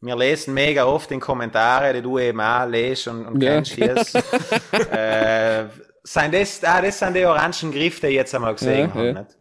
[0.00, 3.54] Wir lesen mega oft in Kommentare, die du eben auch lesest und, und Ja.
[3.54, 3.96] kennst hier.
[4.92, 5.66] äh,
[6.04, 9.06] sind das, ah, das sind die orangen Griffe, die ich jetzt einmal gesehen Ja, habe.
[9.06, 9.12] ja.
[9.12, 9.36] Nicht?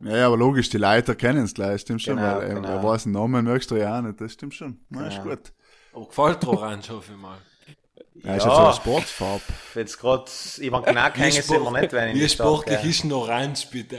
[0.00, 2.68] Ja, aber logisch, die Leute kennen es gleich, stimmt schon, Genau, weil er, genau.
[2.68, 4.78] er weiß den Namen, merkst du ja auch nicht, das stimmt schon.
[4.90, 5.30] Na, ist Genau.
[5.34, 5.52] gut.
[5.92, 7.38] Aber gefällt dir Orange, hoffe ich mal.
[8.22, 8.48] Ja, ist Ja.
[8.50, 9.42] jetzt so eine Sportfarbe.
[9.74, 10.24] Jetzt gerade
[10.58, 13.98] über den Knack hängen sind wir nicht, wenn ich Wie sportlich ist ein Orange, bitte?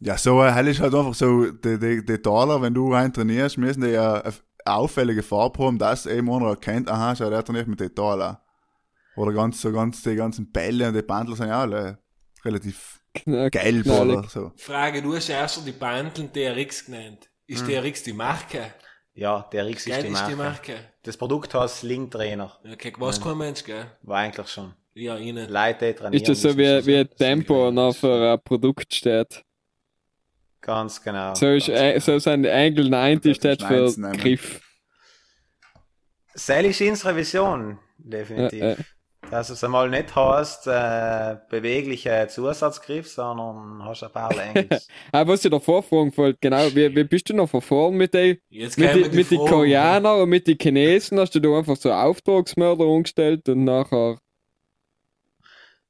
[0.00, 3.12] Ja, so äh, hell ist halt einfach so, die, die, die Taler, wenn du rein
[3.12, 4.32] trainierst, müssen die ja eine
[4.68, 8.42] auffällige Farbe haben, dass eben einer erkennt, aha, schau, der trainiert mit den Taler.
[9.16, 11.98] Oder ganz, so ganz, die ganzen Bälle und die Bandel sind ja alle
[12.44, 14.18] relativ Knack- gelb knallig.
[14.18, 14.52] oder so.
[14.56, 17.28] Frage, du hast erst die Bandeln DRX genannt.
[17.46, 18.72] Ist DRX die Marke?
[19.14, 20.36] Ja, der Rix ist die ist die Marke.
[20.36, 20.74] Marke?
[21.02, 22.56] Das Produkt heißt Link Trainer.
[22.72, 23.86] Okay, was kein Mensch, gell?
[24.02, 24.72] War eigentlich schon.
[24.94, 25.50] Ja, nicht.
[25.50, 26.12] Leute trainieren.
[26.12, 27.08] Ist das so wie, wie ein.
[27.16, 29.42] Tempo und auf ein Produkt steht?
[30.60, 31.34] Ganz genau.
[31.34, 33.92] So, ist, ganz äh, so sind Angle 90 steht für.
[34.16, 34.60] Griff.
[36.34, 38.60] Sally Shins Revision, definitiv.
[38.60, 38.76] Ja, ja.
[39.30, 44.88] Dass es einmal nicht heißt, äh, bewegliche Zusatzgriff, sondern hast ein paar Engels.
[45.12, 48.38] Ah, was ich davor fragen wollte, genau, wie, wie bist du noch verfahren mit den
[48.50, 49.38] mit, die, mit den.
[49.38, 51.18] Koreanern und mit den Chinesen?
[51.18, 54.18] Hast du da einfach so Auftragsmörder umgestellt und nachher.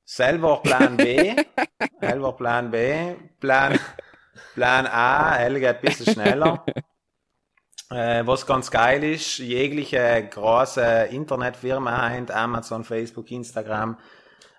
[0.05, 1.35] Selber Plan B,
[2.01, 3.79] selber Plan B, Plan,
[4.55, 6.65] Plan A, L geht ein bisschen schneller.
[7.91, 13.97] Äh, was ganz geil ist, jegliche große Internetfirma Amazon, Facebook, Instagram,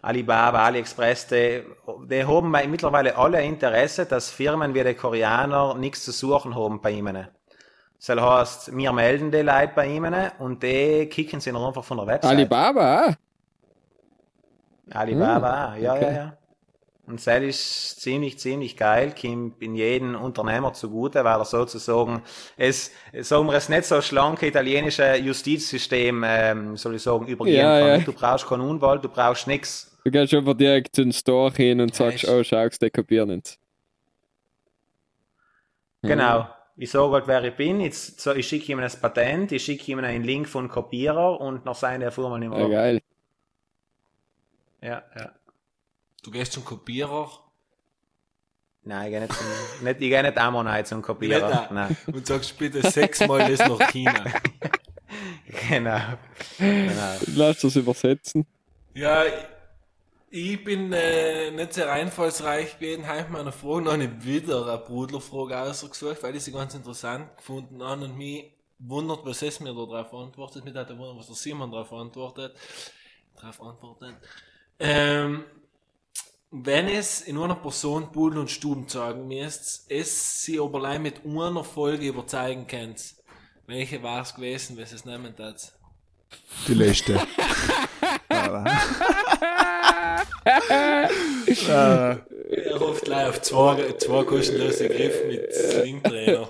[0.02, 1.64] Alibaba, AliExpress, die,
[2.10, 6.90] die haben mittlerweile alle Interesse, dass Firmen wie die Koreaner nichts zu suchen haben bei
[6.92, 7.28] ihnen.
[8.04, 11.98] Das heißt, wir melden die Leute bei ihnen und die kicken sie noch einfach von
[11.98, 12.32] der Website.
[12.32, 13.16] Alibaba?
[14.92, 16.06] Alibaba, Hm, ja, okay.
[16.06, 16.39] ja, ja.
[17.10, 22.22] Und das ist ziemlich, ziemlich geil, kommt in jeden Unternehmer zugute, weil er sozusagen
[22.56, 22.92] es,
[23.22, 27.88] sagen wir es nicht so schlanke italienische Justizsystem, ähm, soll ich sagen, übergehen Ja, kann.
[27.88, 27.98] ja.
[28.00, 29.92] Du brauchst keinen Unwald, du brauchst nix.
[30.06, 32.30] Du gehst einfach direkt zu den Store hin und sagst, Echt?
[32.30, 33.58] oh, schau, die kopieren nicht.
[36.02, 36.48] Genau.
[36.78, 37.82] Ich sage halt, wer ich bin.
[37.82, 41.66] Jetzt, so, ich schicke ihm das Patent, ich schicke ihm einen Link von Kopierer und
[41.66, 42.70] nach seiner Firma nicht Ja, mehr.
[42.70, 43.02] geil.
[44.82, 45.39] Ja, ja.
[46.22, 47.50] Du gehst zum Kopierer
[48.82, 51.50] Nein, ich gehe nicht, zum, nicht, ich gehe nicht einmal rein zum Kopierer.
[51.50, 51.72] Nicht.
[51.72, 51.98] Nein.
[52.08, 54.24] und sagst bitte sechsmal das nach China.
[55.68, 56.00] Genau.
[56.58, 57.16] genau.
[57.36, 58.46] Lass das übersetzen.
[58.94, 59.24] Ja,
[60.30, 65.60] ich bin äh, nicht sehr einfallsreich gewesen, habe meiner Frage noch nicht wieder eine Brudlerfrage
[65.60, 69.86] ausgesucht, weil ich sie ganz interessant gefunden habe und mich wundert, was es mir da
[69.86, 70.66] drauf antwortet.
[70.66, 72.56] Mit hat wundert, was der Simon drauf antwortet.
[73.36, 74.16] Drauf antwortet.
[74.80, 75.44] Ähm,
[76.52, 81.26] wenn es in einer Person Pudel und Stuben zeigen müsst, es sie aber allein mit
[81.26, 83.16] einer Folge überzeugen könnt,
[83.68, 85.74] welche war es gewesen, was es nehmen hat?
[86.68, 87.20] Die letzte.
[91.68, 96.50] Er hofft gleich auf zwei, zwei kostenlose Griffe mit Slingtrainer.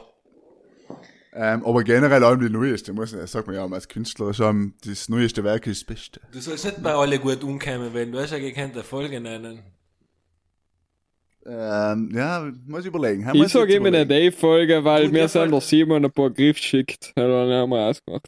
[1.33, 5.09] Ähm, aber generell allem die neueste, muss ich, sagt man ja, als Künstler schon, das
[5.09, 6.21] neueste Werk ist das Beste.
[6.31, 9.63] Du sollst nicht bei alle gut umkommen, weil du hast ja gekannt Folge nennen.
[11.45, 13.25] Ähm, ja, muss ich überlegen.
[13.25, 14.05] Haben Ich sage immer eine.
[14.05, 17.13] Day-Folge, weil Gut, mir sind der Simon ein paar Griff schickt.
[17.17, 18.27] Ja, dann haben wir ausgemacht.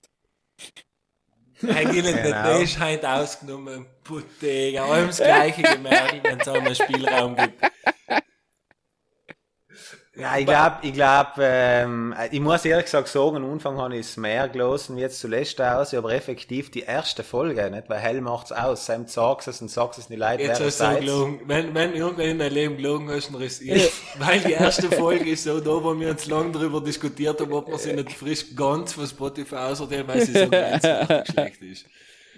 [1.67, 2.23] Eigentlich Genau.
[2.23, 3.85] der ist heute ausgenommen.
[4.03, 7.61] Puttega, allem das gleiche gemerkt, wenn es auch einen Spielraum gibt.
[10.13, 14.01] Ja, ich glaube, ich glaube, ähm, ich muss ehrlich gesagt sagen, am Anfang habe ich
[14.07, 17.89] es mehr gelassen wie jetzt zuletzt aus, aber effektiv die erste Folge, nicht?
[17.89, 20.99] Weil hell macht's aus, Sam sagst es und sagst es nicht leid, Jetzt hast du
[20.99, 21.39] gelogen.
[21.45, 23.89] Wenn, wenn irgendwann in deinem Leben gelogen hast, dann ist es.
[24.19, 27.69] Weil die erste Folge ist so da, wo wir uns lange darüber diskutiert haben, ob
[27.69, 31.85] man sie nicht frisch ganz von Spotify ausortieren, weil sie so grenzwertig schlecht ist.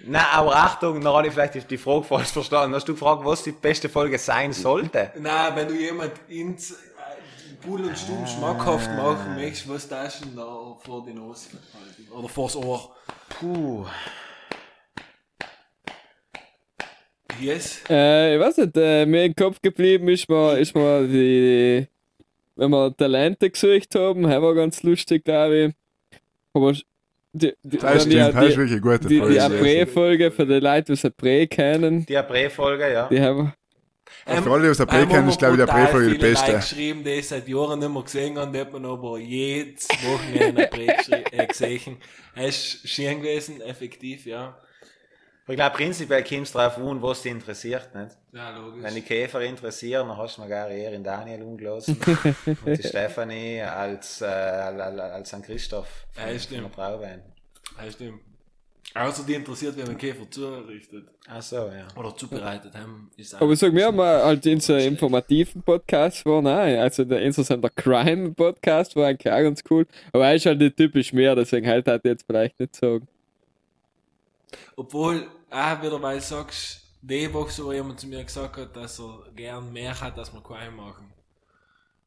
[0.06, 2.74] Nein, aber Achtung, noch habe ich vielleicht die- die Frage falsch verstanden.
[2.76, 5.10] Hast du gefragt, was die beste Folge sein sollte?
[5.18, 6.74] Nein, wenn du jemand ins äh,
[7.64, 12.12] Pudel und Stumm schmackhaft machen möchtest, was darfst du denn da vor die Nase halten?
[12.12, 12.94] Oder vors Ohr?
[13.28, 13.86] Puh.
[17.40, 17.80] Yes.
[17.88, 21.86] Äh, ich weiß nicht, äh, mir im Kopf geblieben ist mir, ist mir die,
[22.54, 25.74] wenn wir Talente gesucht haben, das war ganz lustig, glaube ich.
[26.52, 26.72] Aber
[27.32, 29.42] die, die, Das stimmt, die, das ist die, wirklich eine gute die, die Folge.
[29.42, 33.08] April-Folge für die Leute, die es April kennen, Die April-Folge, ja.
[33.08, 33.52] die haben
[34.26, 36.46] Für alle, die aus der April kennen, ist, glaube ich, die April-Folge die beste.
[36.46, 39.88] Leute geschrieben, die ich seit Jahren nicht mehr gesehen habe, die hat man aber jedes
[39.88, 41.98] Wochenende äh, gesehen.
[42.34, 44.58] Es ist schön gewesen, effektiv, ja.
[45.44, 48.16] Aber ich glaube, prinzipiell kommt es darauf an, was dich interessiert, nicht?
[48.32, 48.82] Ja, logisch.
[48.82, 52.00] Wenn die Käfer interessieren, dann hast du mir gar eher in Daniel umgelassen.
[52.64, 56.62] und die Stefanie als, äh, als, als an Christoph Ja, von, stimmt.
[56.62, 57.22] von der Brauwein.
[57.76, 58.20] Ja, stimmt.
[58.96, 61.08] Außer die interessiert, wie man Käfer zurichtet.
[61.26, 61.88] Ach so, ja.
[61.96, 66.24] Oder zubereitet haben, ist Aber sag, wir haben mal halt in so einem informativen Podcast
[66.24, 70.60] war, nein, also der interessante Crime-Podcast war eigentlich auch ganz cool, aber er ist halt
[70.60, 73.08] nicht typisch mehr, deswegen halt hat er jetzt vielleicht nicht sagen.
[74.76, 79.00] Obwohl, auch wieder, weil du sagst, die Woche so jemand zu mir gesagt hat, dass
[79.00, 81.12] er gern mehr hat, dass wir Crime machen.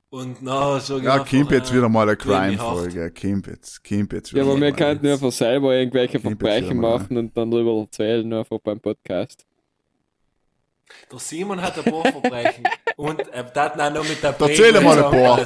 [0.10, 3.12] Und na, so Ja, Kimp jetzt wieder mal eine Crime Crime-Folge.
[3.12, 7.36] Kimp jetzt, Kimp jetzt Ja, wieder aber wir könnten einfach selber irgendwelche Verbrechen machen und
[7.36, 9.46] dann drüber erzählen, einfach beim Podcast.
[11.12, 12.64] Der Simon hat ein paar Verbrechen.
[12.96, 15.46] und er hat auch noch mit der Erzähl mal ein paar.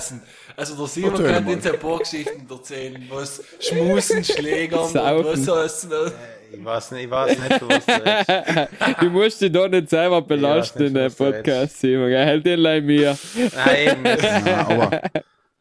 [0.55, 1.53] Also der Simon Erzähl kann mal.
[1.55, 6.11] uns ein paar Geschichten erzählen, was Schmusen, Schlägern was heißt noch.
[6.53, 7.85] Ich weiß nicht, ich weiß nicht, was
[8.99, 11.17] du musst dich da nicht selber belasten nicht, in dem redest.
[11.17, 12.09] Podcast, Simon.
[12.09, 12.25] gell?
[12.25, 13.17] Halt den leih mir.
[13.55, 14.05] Nein,
[14.45, 15.01] Ja, aber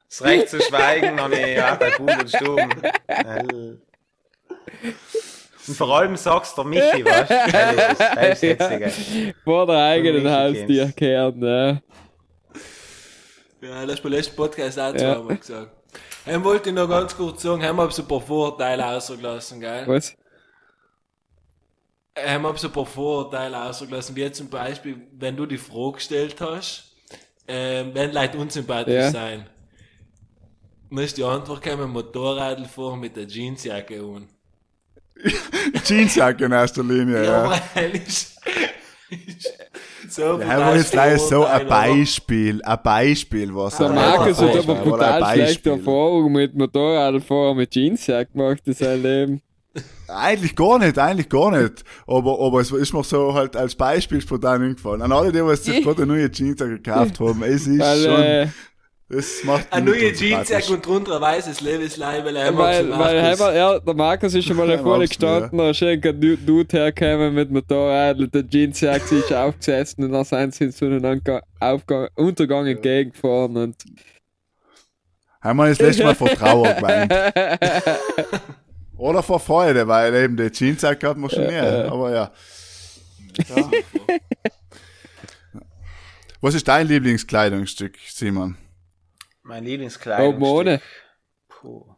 [0.08, 2.70] das Recht zu schweigen habe ich ja bei Kuh und Stuben.
[5.68, 7.30] Und vor allem sagst du Michi, weißt
[8.40, 8.46] du?
[8.86, 9.34] Ist.
[9.44, 11.82] Vor der eigenen Haustür kehren, ne?
[13.60, 14.98] Ja, das beim letzten Podcast auch Ja.
[15.14, 15.70] zweimal gesagt.
[16.26, 19.84] Dann wollte ich noch ganz kurz sagen, haben wir so ein paar Vorurteile ausgelassen, gell?
[19.86, 20.14] Was?
[22.18, 26.36] Haben wir so ein paar Vorurteile ausgelassen, wie zum Beispiel, wenn du die Frage gestellt
[26.40, 26.92] hast,
[27.46, 29.10] ähm, wenn Leute unsympathisch Ja.
[29.10, 29.46] sein,
[30.90, 34.28] dann ist die Antwort gekommen, Motorradl fahren mit der Jeansjacke an.
[35.84, 37.60] Jeansjacke in erster Linie, Ja, ja.
[40.08, 44.56] so Ja, aber jetzt leider so ein Beispiel, ein Beispiel, was Der er- Markus hat
[44.56, 45.72] aber brutal ein schlechte Beispiel.
[45.72, 49.42] Erfahrungen mit Motorradfahren mit Jeansjack gemacht in seinem Leben.
[50.08, 51.84] Eigentlich gar nicht, eigentlich gar nicht.
[52.06, 55.02] Aber, aber es ist mir so halt als Beispiel spontan eingefallen.
[55.02, 58.20] An alle, die was sich gerade eine neue Jeansjacke gekauft haben, es ist Weil, schon,
[58.22, 58.48] äh,
[59.12, 60.12] es macht Eine neue.
[60.12, 64.56] Jeansjacke und drunter ein weißes Levisleib, weil er weil, einmal, ja, der Markus ist schon
[64.56, 69.02] mal Ja, vorne gestanden, da ist irgendein Du- Dude hergekommen mit Motorrad und der Jeansjack
[69.02, 73.76] sich aufgesessen und dann sind sie in so einen Angang, Aufgang, Untergang entgegengefahren und
[75.40, 77.12] Haben wir das letzte Mal vor Trauer geweint.
[79.00, 81.90] Oder vor Freude, weil eben die Jeans hat man schon näher.
[81.90, 82.30] Aber ja.
[83.48, 83.70] ja.
[86.42, 88.58] Was ist dein Lieblingskleidungsstück, Simon?
[89.42, 90.36] Mein Lieblingskleidungsstück.
[90.36, 90.80] Oben ohne.
[91.48, 91.89] Puh.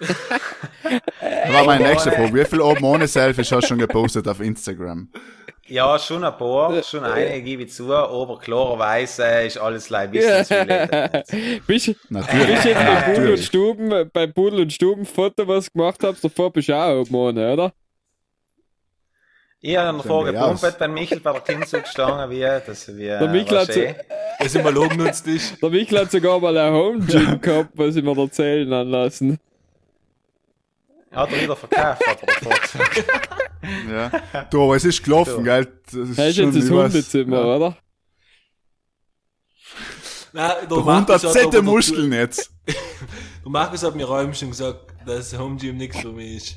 [0.00, 2.34] Das war meine nächste Frage.
[2.34, 5.08] Wie viel oben ohne Selfies hast du schon gepostet auf Instagram?
[5.66, 10.50] Ja, schon ein paar, schon einige gebe ich zu, aber klarerweise ist alles like Business
[10.50, 11.26] related.
[11.66, 12.64] bist, bist Natürlich.
[12.64, 13.38] jetzt bei Pudel und.
[13.38, 17.14] Stuben, bei Pudel und Stuben Foto, was du gemacht hast, davor bist du auch oben
[17.14, 17.72] ohne, oder?
[19.60, 23.58] Ich habe davor wir gepumpert beim Michel bei der Kindzugstange, wie, das wie, Der Michel
[23.58, 23.80] was hat so-.
[24.40, 24.72] Das immer
[25.26, 25.62] ist.
[25.62, 29.38] Der Michel hat sogar mal ein Home Gym gehabt, was ich mir erzählen anlassen.
[31.12, 33.30] Hat er wieder verkauft, hat er.
[33.90, 34.44] Ja.
[34.50, 35.66] Du, aber es ist gelaufen, gell?
[35.84, 37.56] Das ist Das ist schon jetzt das Hundezimmer, Ja.
[37.56, 37.76] oder?
[40.32, 42.50] Nein, der Der Hund hat fette Muskeln jetzt.
[42.66, 46.56] Der Markus hat mir räumlich schon gesagt, dass Home Gym nichts für mich ist.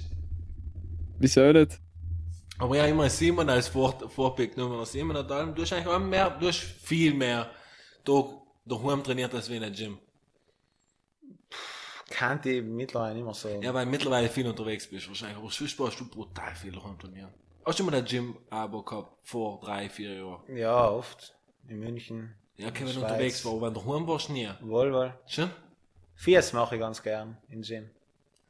[1.20, 1.80] Wieso nicht?
[2.60, 4.86] Aber ja, immer Simon als Vor Vorbild genommen.
[4.86, 7.49] Simon hat allem, du hast eigentlich auch mehr, du hast viel mehr
[8.06, 8.24] da
[8.66, 9.97] daheim trainiert als wie in der Gym.
[12.14, 13.49] Kannte ich mittlerweile nicht mehr so.
[13.59, 15.38] Ja, weil mittlerweile viel unterwegs bist wahrscheinlich.
[15.38, 17.34] Aber sonst warst du brutal viel daheim trainieren.
[17.66, 20.55] Hast du mal ein Gym-Abo gehabt vor drei, vier Jahren?
[20.55, 21.36] Ja, oft.
[21.68, 22.36] In München.
[22.55, 24.47] Ja, okay, wenn du unterwegs war, aber wenn du daheim warst, nie.
[24.61, 25.14] Wohl, wohl.
[25.26, 25.49] Schon?
[26.14, 27.89] Fies mache ich ganz gern im Gym.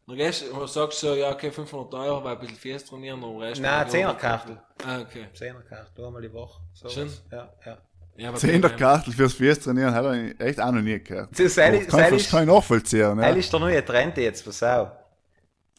[0.08, 3.24] Dann gehst du, sagst du so, ja, okay, 500 Euro, weil ein bisschen Fies trainieren,
[3.24, 3.62] und Rest.
[3.62, 4.62] Nein, 10er Kartel.
[4.86, 5.28] Ah, okay.
[5.34, 6.62] 10er Karte, einmal die Woche.
[6.74, 7.10] So Schön.
[7.32, 7.78] Ja, ja.
[8.16, 11.32] Ja, aber Zehn der Kartel fürs Fies trainieren hat er echt auch noch nie gehört.
[11.32, 13.18] Das ist ehrlich- kann, ich- kann ich nachvollziehen.
[13.18, 13.34] Das Ja.
[13.36, 14.90] ist der neue Trend jetzt, pass auf.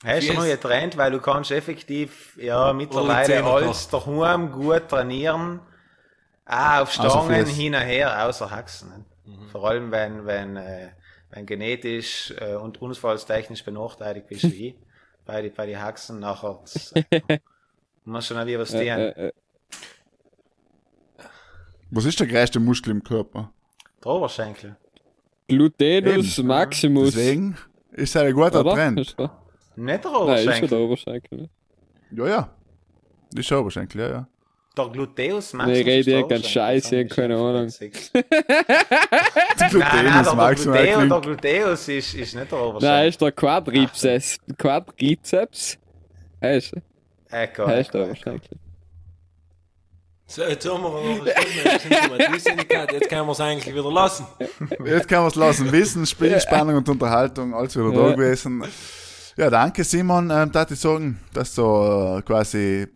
[0.03, 4.89] Das ist der neue Trend, weil du kannst effektiv, ja, Oder mittlerweile alles daheim gut
[4.89, 5.61] trainieren.
[6.47, 8.89] Auch auf Also Stangen fürs- hin und her, außer Haxen.
[8.91, 9.05] ne?
[9.25, 9.49] Mhm.
[9.51, 10.89] Vor allem, wenn, wenn, äh,
[11.31, 14.75] wenn genetisch äh, und unfallstechnisch benachteiligt bist wie ich,
[15.25, 17.05] bei die, bei die Haxen nachher, das, äh,
[18.05, 18.81] muss schon wie was tun.
[21.91, 23.53] Was ist der größte Muskel im Körper?
[24.05, 24.77] Der Oberschenkel.
[25.49, 27.13] Gluteus Maximus.
[27.15, 27.57] Deswegen
[27.93, 28.75] ist er ein guter oder?
[28.75, 29.01] Trend.
[29.01, 29.31] Ist der?
[29.77, 30.69] Nicht der Nein, ist schon Oberschenkel.
[30.69, 31.49] der Oberschenkel.
[32.13, 32.51] Ja, ja.
[33.37, 34.29] Ist schon Oberschenkel, ja, ja.
[34.77, 35.79] Der Gluteus Nee, Maximus.
[35.79, 37.01] ich rede der Oberschenkel.
[37.01, 37.69] Ich hab keine Ahnung.
[37.69, 37.91] Die
[39.79, 41.23] Nein, nein, Gluteus der, Gluteo, der klingt.
[41.23, 43.09] Gluteus ist, ist nicht der Nein, Oberschenkel.
[43.09, 44.39] ist der Quadrizeps.
[44.59, 45.79] Quadrizeps.
[46.43, 46.75] Heißt
[47.31, 48.05] Echo, heißt der.
[48.05, 48.59] Oberschenkel.
[50.27, 54.27] So, jetzt haben wir noch eine Stunde, jetzt wir können wir es eigentlich wieder lassen.
[54.85, 55.71] Jetzt kann man es lassen.
[55.71, 58.15] Wissen, Spiel, Spannung und Unterhaltung, alles wieder da Ja.
[58.15, 58.65] gewesen.
[59.37, 60.31] Ja, danke Simon.
[60.31, 62.87] Ähm, darf ich sagen, dass du äh, quasi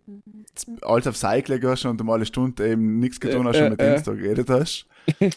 [0.83, 3.91] alles auf Cycle gehst und um alle Stunde eben nichts getan hast und mit äh,
[3.91, 3.95] äh.
[3.95, 4.87] Insta geredet hast.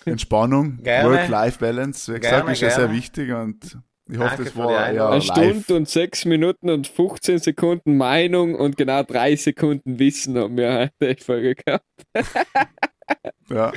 [0.06, 0.80] Entspannung.
[0.84, 3.78] Work-Life-Balance, wie gesagt, Gerne, ist ja sehr wichtig und
[4.10, 5.10] ich hoffe, Danke das war ja.
[5.10, 5.24] Eine live.
[5.24, 10.92] Stunde und 6 Minuten und 15 Sekunden Meinung und genau 3 Sekunden Wissen haben wir
[11.00, 11.86] heute die Folge gehabt.
[13.50, 13.74] Ja.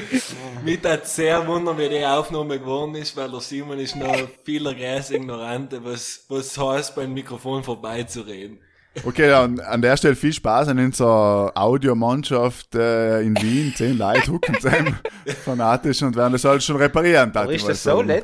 [0.64, 4.14] Mich hat sehr wundern, wie die Aufnahme geworden ist, weil der Simon ist noch
[4.44, 8.60] viel Gräs ignorant, was, was heißt, beim Mikrofon vorbeizureden.
[9.02, 13.74] Okay, und an der Stelle viel Spaß an unserer Audiomannschaft äh, in Wien.
[13.74, 14.96] Zehn Leute hucken zusammen
[15.44, 17.34] fanatisch und werden das alles schon reparieren.
[17.34, 18.22] Aber ist das so sagen.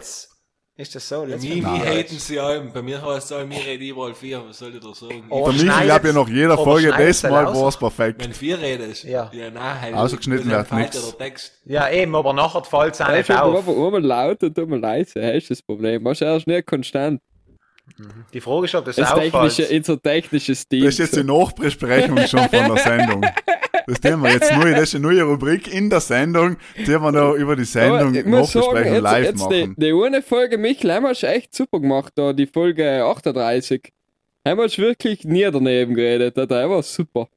[0.76, 1.42] Ist das so letzt?
[1.42, 1.82] Wie, wie Nein.
[1.82, 2.72] haten sie allem?
[2.72, 5.24] Bei mir heißt es allem, ich rede überall vier, was soll ich da sagen?
[5.28, 5.44] Oh.
[5.46, 8.24] Für mich, ich glaube ja nach jeder Folge, das Mal war es perfekt.
[8.24, 9.04] Wenn vier redest?
[9.04, 9.30] Ja.
[9.34, 9.94] Ja, nein, halt.
[9.94, 11.52] Ausgeschnitten wird der Text.
[11.66, 13.68] Ja, eben, aber nachher fällt es auch nicht auf.
[13.68, 16.02] aber einmal laut und einmal leise, das ist das Problem.
[16.02, 17.20] Machst du erst nicht konstant.
[18.32, 19.70] Die Frage ist, ob das, Das technische, auffällt.
[19.72, 20.84] unser technisches Team.
[20.84, 23.22] Das ist jetzt die Nachbesprechung schon von der Sendung.
[23.90, 27.12] Das tun wir jetzt neu, das ist eine neue Rubrik in der Sendung, die wir
[27.12, 29.74] noch über die Sendung Nachbesprechung jetzt, live jetzt machen.
[29.76, 33.92] Die, die eine Folge Michel haben wir echt super gemacht, da die Folge 38.
[34.46, 37.28] Haben wir schon wirklich nie daneben geredet, da war super.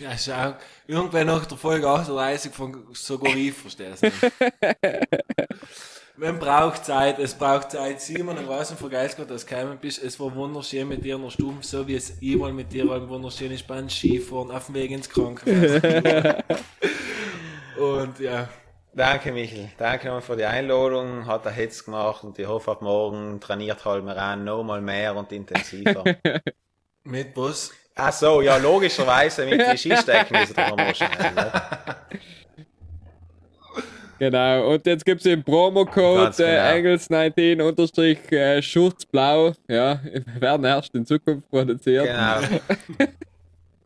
[0.00, 0.54] Ja, schau.
[0.86, 4.14] Irgendwann nach der Folge 38 von sogar ich versteh's nicht.
[6.16, 8.00] Man braucht Zeit, es braucht Zeit.
[8.00, 10.02] Simon, ich weiß nicht, vergeist gerade, dass du gekommen bist.
[10.02, 12.88] Es war wunderschön mit dir in der Stube, so wie es ich mal mit dir
[12.88, 15.82] war, wunderschön ist beim Skifahren, auf dem Weg ins Krankenhaus.
[17.76, 18.48] Und ja,
[18.96, 19.70] Danke, Michel.
[19.76, 21.26] Danke nochmal für die Einladung.
[21.26, 24.80] Hat er Hetz gemacht und ich hoffe, ab morgen trainiert halt mehr an, noch mal
[24.80, 26.04] mehr und intensiver.
[27.04, 27.72] mit was?
[27.96, 31.34] Ach so, ja, logischerweise mit den Skistecken ist er noch schnell.
[31.34, 31.52] Ne?
[34.18, 36.48] Genau, und jetzt gibt es den Promo-Code Ganz genau.
[36.48, 39.52] äh, Engels19 unterstrich äh, Schurzblau.
[39.68, 40.00] Ja,
[40.40, 42.06] werden erst in Zukunft produziert.
[42.06, 43.08] Genau.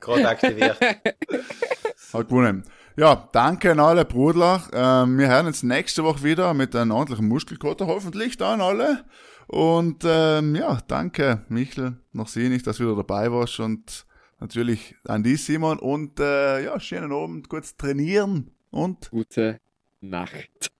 [0.01, 0.79] Gerade aktiviert.
[0.81, 2.65] Hat gewonnen.
[2.97, 4.63] Ja, danke an alle Brudler.
[4.73, 9.05] Ähm, wir hören uns nächste Woche wieder mit einem ordentlichen Muskelkotter, hoffentlich dann alle.
[9.47, 14.05] Und ähm, ja, danke Michel, noch sehe ich, dass du wieder dabei warst und
[14.41, 19.59] natürlich an die Simon und äh, ja, schönen Abend, kurz trainieren und gute
[20.01, 20.71] Nacht.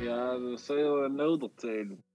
[0.00, 2.07] Ja, dat is heel nodig.